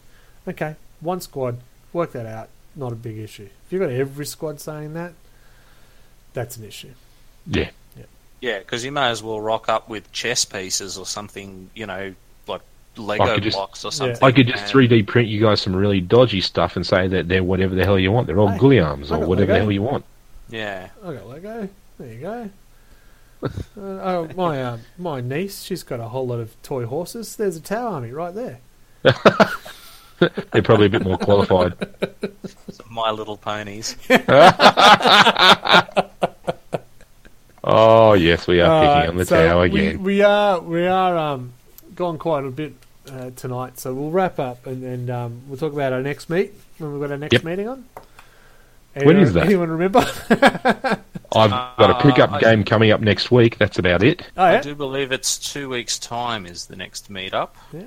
[0.48, 1.60] Okay, one squad,
[1.92, 2.50] work that out.
[2.76, 3.50] Not a big issue.
[3.66, 5.14] If you've got every squad saying that,
[6.34, 6.92] that's an issue.
[7.48, 7.70] Yeah,
[8.42, 12.14] yeah because you may as well rock up with chess pieces or something you know
[12.48, 12.62] like
[12.98, 14.18] Lego could just- blocks or something.
[14.22, 17.28] I could just and- 3D print you guys some really dodgy stuff and say that
[17.28, 18.28] they're whatever the hell you want.
[18.28, 20.04] They're all Hey, gully arms or got whatever the hell you want.
[20.50, 21.70] Yeah I got Lego.
[21.98, 22.50] There you go.
[23.44, 27.36] uh, oh, my uh, my niece, she's got a whole lot of toy horses.
[27.36, 28.60] There's a Tau Army right there.
[29.04, 31.74] They're probably a bit more qualified.
[32.90, 33.96] My Little Ponies.
[37.68, 40.04] Oh yes, we are Alright, picking on the so tower we, again.
[40.04, 41.54] We are we are um,
[41.96, 42.74] gone quite a bit
[43.12, 46.54] uh, tonight, so we'll wrap up and, and um, we'll talk about our next meet
[46.78, 47.44] when we've got our next Yep.
[47.44, 47.86] meeting on.
[49.04, 49.46] When is that?
[49.46, 50.00] Anyone remember?
[51.36, 53.58] I've got a pickup Uh, game coming up next week.
[53.58, 54.22] That's about it.
[54.38, 57.50] oh I do believe it's two weeks' time is the next meetup.
[57.74, 57.84] Yeah.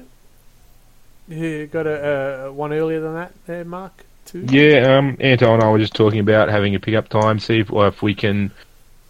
[1.28, 4.04] you got a, a one earlier than that there, Mark.
[4.26, 4.44] Two.
[4.50, 7.72] Yeah, um, Anto and I were just talking about having a pickup time, see if,
[7.72, 8.50] or if we can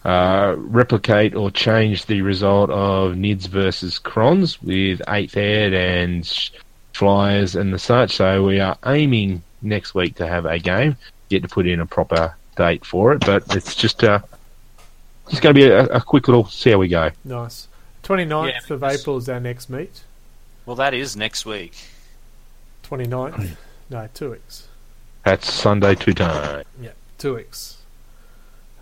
[0.05, 6.49] uh, replicate or change the result of Nids versus Crons with eighth ed and
[6.93, 8.15] flyers and the such.
[8.15, 10.95] So we are aiming next week to have a game.
[11.29, 14.19] Yet to put in a proper date for it, but it's just uh,
[15.29, 17.11] just going to be a, a quick little see how we go.
[17.23, 17.67] Nice.
[18.03, 20.01] 29th Yeah, of April is our next meet.
[20.65, 21.73] Well, that is next week.
[22.89, 23.55] 29th.
[23.89, 24.67] No, two weeks.
[25.23, 26.63] That's Sunday two time.
[26.81, 27.77] Yeah, two weeks.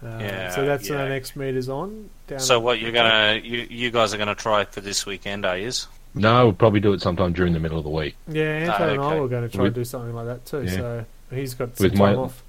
[0.03, 2.09] Uh, Yeah, so that's when our next meet is on.
[2.27, 5.57] Down So what you're gonna you you guys are gonna try for this weekend, are
[5.57, 5.71] you?
[6.13, 8.15] No, we'll probably do it sometime during the middle of the week.
[8.27, 9.19] Yeah, Anton Ah, and I okay.
[9.19, 10.63] were going to try With- and do something like that too.
[10.63, 10.71] Yeah.
[10.71, 12.43] So he's got some With my- time off.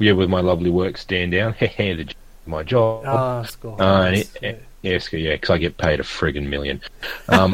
[0.00, 1.54] Yeah, with my lovely work stand down.
[1.60, 2.14] the
[2.46, 3.02] my job.
[3.06, 3.72] Ah, score.
[3.80, 4.34] And Nice.
[4.42, 6.80] it- Yes, yeah, because I get paid a friggin' million.
[7.28, 7.52] Um,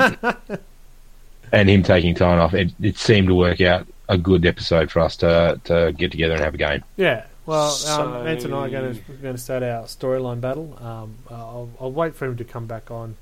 [1.52, 5.00] and him taking time off, it, it seemed to work out a good episode for
[5.00, 6.84] us to to get together and have a game.
[6.96, 7.24] Yeah.
[7.46, 10.76] Well, So- um, Ant and I are going to going to start our storyline battle.
[10.82, 13.16] Um, I'll, I'll wait for him to come back on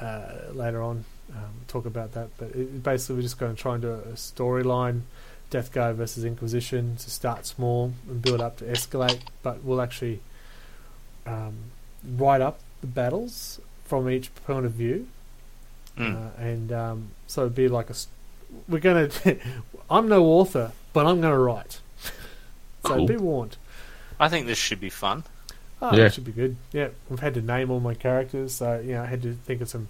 [0.00, 2.28] uh, later on, um, talk about that.
[2.38, 5.02] But it, basically, we're just going to try and do a storyline:
[5.56, 9.20] Death Guard versus Inquisition to start small and build up to escalate.
[9.42, 10.20] But we'll actually
[11.26, 11.54] um,
[12.04, 15.06] write up the battles from each point of view,
[15.96, 16.14] Mm.
[16.14, 17.96] uh, and um, so it'd be like a.
[17.96, 18.08] s-
[18.68, 19.08] We're gonna.
[19.90, 21.80] I'm no author, but I'm gonna write.
[22.84, 23.06] so Cool.
[23.06, 23.56] be warned.
[24.20, 25.24] I think this should be fun.
[25.80, 26.04] Oh, Yeah.
[26.04, 26.56] that should be good.
[26.72, 29.62] Yeah, we've had to name all my characters, so you know, I had to think
[29.62, 29.88] of some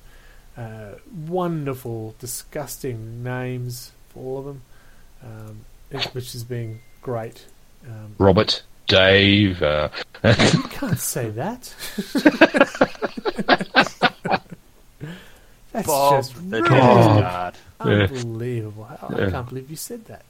[0.57, 0.93] uh,
[1.27, 4.63] wonderful, disgusting names for all of them,
[5.27, 5.61] um,
[5.91, 7.45] it- which has been great.
[7.87, 9.89] Um, Robert, Dave, uh,
[10.25, 11.75] you can't say that.
[15.73, 16.71] That's Bob just the rude.
[16.71, 17.55] Bob.
[17.85, 18.07] Yeah.
[18.11, 18.89] unbelievable.
[18.89, 20.23] I, I can't believe you said that.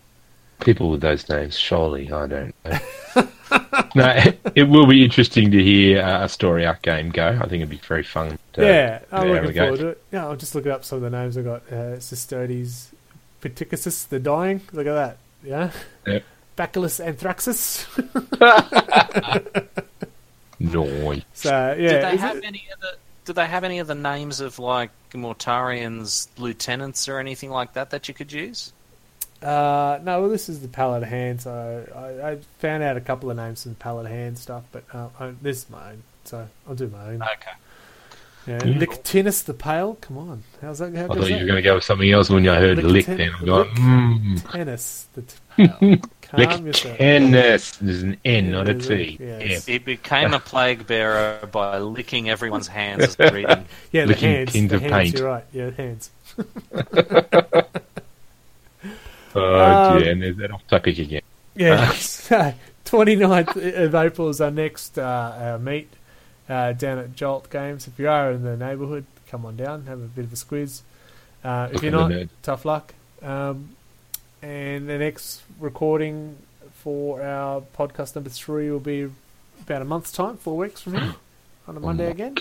[0.60, 1.56] people with those names.
[1.56, 2.78] Surely, I don't know.
[3.94, 7.28] no, it, it will be interesting to hear uh, a story arc game go.
[7.28, 8.36] I think it'd be very fun.
[8.54, 9.62] To, yeah, I'm yeah, looking we go.
[9.62, 10.02] forward to it.
[10.12, 11.62] Yeah, I'll just look up some of the names I got.
[11.70, 12.88] Uh, Cistodes,
[13.48, 14.60] Pitychus the Dying.
[14.72, 15.18] Look at that.
[15.42, 15.70] Yeah.
[16.06, 16.24] Yep.
[16.56, 17.86] Bacillus anthraxis.
[20.58, 21.22] Noise.
[21.34, 22.96] so yeah, Did they have it- any other?
[23.26, 28.06] Do they have any other names of like Mortarion's, lieutenants, or anything like that that
[28.08, 28.72] you could use?
[29.42, 31.42] Uh, no, well, this is the palette of hand.
[31.42, 34.62] So I, I found out a couple of names from the palette of hand stuff,
[34.72, 36.02] but uh, I, this is my own.
[36.24, 37.22] So I'll do my own.
[37.22, 37.50] Okay.
[38.46, 38.78] Yeah, Hmm.
[38.78, 39.96] Nicotinus the Pale.
[40.00, 40.94] Come on, how's that?
[40.94, 42.86] How I thought you were going to go with something else when you heard Lick
[42.86, 43.06] lick.
[43.06, 45.22] ten- Then I'm going, mm, Tennis the
[45.56, 45.98] Pale.
[46.22, 46.98] Calm yourself.
[46.98, 47.78] Lickeness.
[47.78, 49.16] There's an N, not a T.
[49.20, 49.72] Yes, Yeah.
[49.72, 53.64] He became a plague bearer by licking everyone's hands as they're reading.
[53.92, 54.52] Yeah, the Licking hands.
[54.52, 54.92] tins the of hands.
[54.94, 55.18] paint.
[55.18, 55.44] You're right.
[55.52, 56.10] Yeah, hands.
[59.34, 60.12] Oh, Um, dear.
[60.12, 61.20] And there's that off topic again.
[61.54, 61.90] Yeah.
[61.92, 62.54] so
[62.86, 65.88] 29th of April is our next uh, our meet
[66.48, 67.86] uh, down at Jolt Games.
[67.86, 70.82] If you are in the neighbourhood, come on down, have a bit of a squeeze.
[71.44, 72.94] Uh, if you're not, tough luck.
[73.22, 73.70] Um,
[74.42, 76.36] and the next recording
[76.72, 79.10] for our podcast number three will be
[79.62, 81.14] about a month's time, four weeks from here,
[81.68, 82.36] on a Monday Oh again.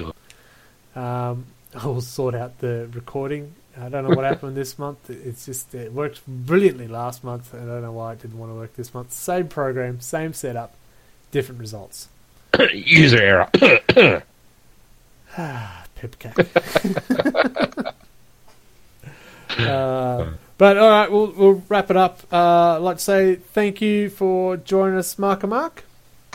[0.95, 1.45] Um,
[1.75, 3.53] I'll sort out the recording.
[3.77, 5.09] I don't know what happened this month.
[5.09, 8.55] It's just it worked brilliantly last month, I don't know why it didn't want to
[8.55, 9.11] work this month.
[9.11, 10.75] Same program, same setup,
[11.31, 12.07] different results.
[12.73, 13.49] User error.
[15.97, 16.35] Pipcake.
[19.59, 22.21] uh, but all right, we'll we'll wrap it up.
[22.31, 25.83] Uh, I'd like to say thank you for joining us, Mark and Mark.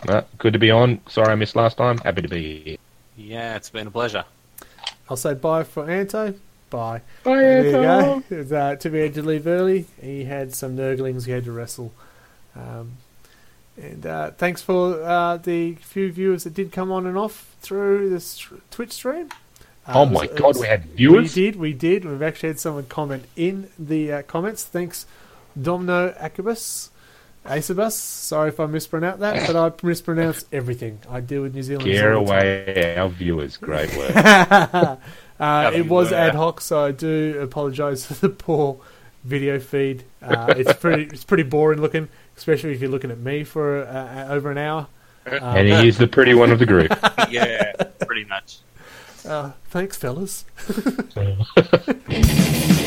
[0.09, 1.01] Uh, good to be on.
[1.09, 1.99] Sorry I missed last time.
[1.99, 2.77] Happy to be here.
[3.17, 4.25] Yeah, it's been a pleasure.
[5.09, 6.35] I'll say bye for Anto.
[6.71, 7.03] Bye.
[7.25, 8.23] Bye, There you go.
[8.31, 9.87] It was, Uh, Timmy had to leave early.
[10.01, 11.93] He had some nurglings he had to wrestle.
[12.55, 12.93] Um,
[13.81, 18.11] and uh, thanks for uh, the few viewers that did come on and off through
[18.11, 19.29] this Twitch stream.
[19.87, 21.35] Uh, Oh it was- my god, was- we had viewers?
[21.35, 22.05] We did, we did.
[22.05, 24.65] We've actually had someone comment in the uh, comments.
[24.65, 25.07] Thanks,
[25.61, 26.91] Domino Acubus.
[27.47, 27.93] Acebus.
[27.93, 30.99] Sorry if I mispronounced that, but I mispronounce everything.
[31.09, 31.85] I deal with New Zealand.
[31.91, 33.57] Scare away our viewers.
[33.57, 34.15] Great work.
[34.15, 34.97] uh,
[35.75, 36.17] it was were.
[36.17, 38.79] ad hoc, so I do apologise for the poor
[39.25, 40.05] video feed.
[40.23, 42.09] Uh, it's pretty, it's pretty boring looking,
[42.41, 44.87] especially if you're looking at me for uh, over an hour.
[45.27, 46.91] Um, and he is the pretty one of the group.
[47.31, 47.73] yeah,
[48.07, 48.61] pretty much.
[49.29, 50.47] uh, thanks, fellas.